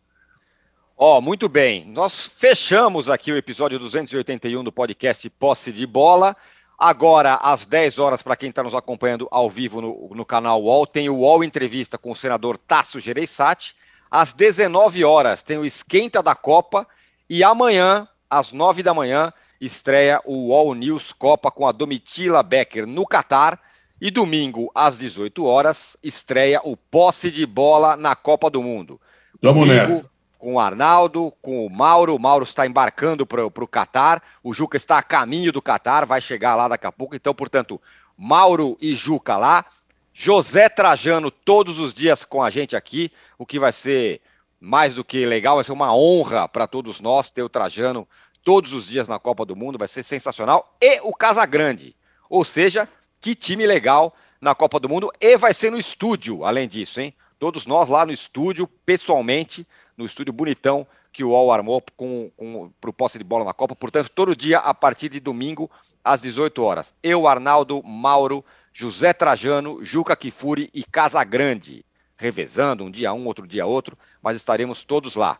[0.95, 1.85] Ó, oh, muito bem.
[1.85, 6.35] Nós fechamos aqui o episódio 281 do podcast Posse de Bola.
[6.77, 10.85] Agora, às 10 horas, para quem está nos acompanhando ao vivo no, no canal UOL,
[10.85, 13.75] tem o UOL Entrevista com o senador Tasso Gereissati.
[14.09, 16.87] Às 19 horas, tem o Esquenta da Copa.
[17.27, 22.85] E amanhã, às 9 da manhã, estreia o All News Copa com a Domitila Becker
[22.85, 23.59] no Catar.
[23.99, 29.01] E domingo, às 18 horas, estreia o Posse de Bola na Copa do Mundo.
[29.41, 30.09] Comigo, nessa.
[30.37, 32.15] Com o Arnaldo, com o Mauro.
[32.15, 34.21] O Mauro está embarcando para o Catar.
[34.43, 37.15] O Juca está a caminho do Catar, vai chegar lá daqui a pouco.
[37.15, 37.81] Então, portanto,
[38.15, 39.65] Mauro e Juca lá.
[40.13, 44.19] José Trajano todos os dias com a gente aqui, o que vai ser
[44.59, 48.07] mais do que legal, vai ser uma honra para todos nós ter o Trajano
[48.43, 50.75] todos os dias na Copa do Mundo, vai ser sensacional.
[50.81, 51.95] E o Casagrande,
[52.29, 52.89] ou seja,
[53.27, 57.13] que time legal na Copa do Mundo e vai ser no estúdio, além disso, hein?
[57.37, 59.67] Todos nós lá no estúdio, pessoalmente,
[59.97, 63.75] no estúdio bonitão que o UOL armou com, com, posse de bola na Copa.
[63.75, 65.69] Portanto, todo dia a partir de domingo
[66.01, 66.95] às 18 horas.
[67.03, 71.83] Eu, Arnaldo, Mauro, José Trajano, Juca Kifuri e Casagrande,
[72.15, 75.37] revezando um dia um, outro dia outro, mas estaremos todos lá.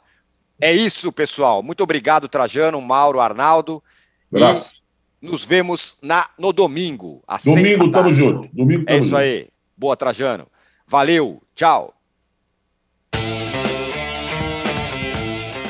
[0.59, 1.63] É isso, pessoal.
[1.63, 3.81] Muito obrigado, Trajano, Mauro, Arnaldo.
[4.29, 4.77] Abraço.
[5.22, 7.24] Nos vemos na, no domingo.
[7.43, 8.47] Domingo, tamo junto.
[8.53, 9.18] Domingo, tamo é isso junto.
[9.18, 9.47] aí.
[9.76, 10.47] Boa, Trajano.
[10.86, 11.41] Valeu.
[11.55, 11.93] Tchau.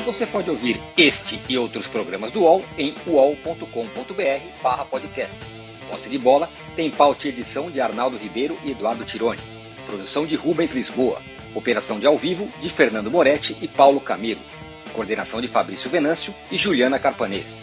[0.04, 5.58] Você pode ouvir este e outros programas do UOL em uol.com.br podcasts.
[5.90, 9.40] Posse de bola tem pauta e edição de Arnaldo Ribeiro e Eduardo Tironi.
[9.86, 11.20] Produção de Rubens Lisboa.
[11.54, 14.40] Operação de ao vivo de Fernando Moretti e Paulo Camilo.
[14.92, 17.62] Coordenação de Fabrício Venâncio e Juliana Carpanês.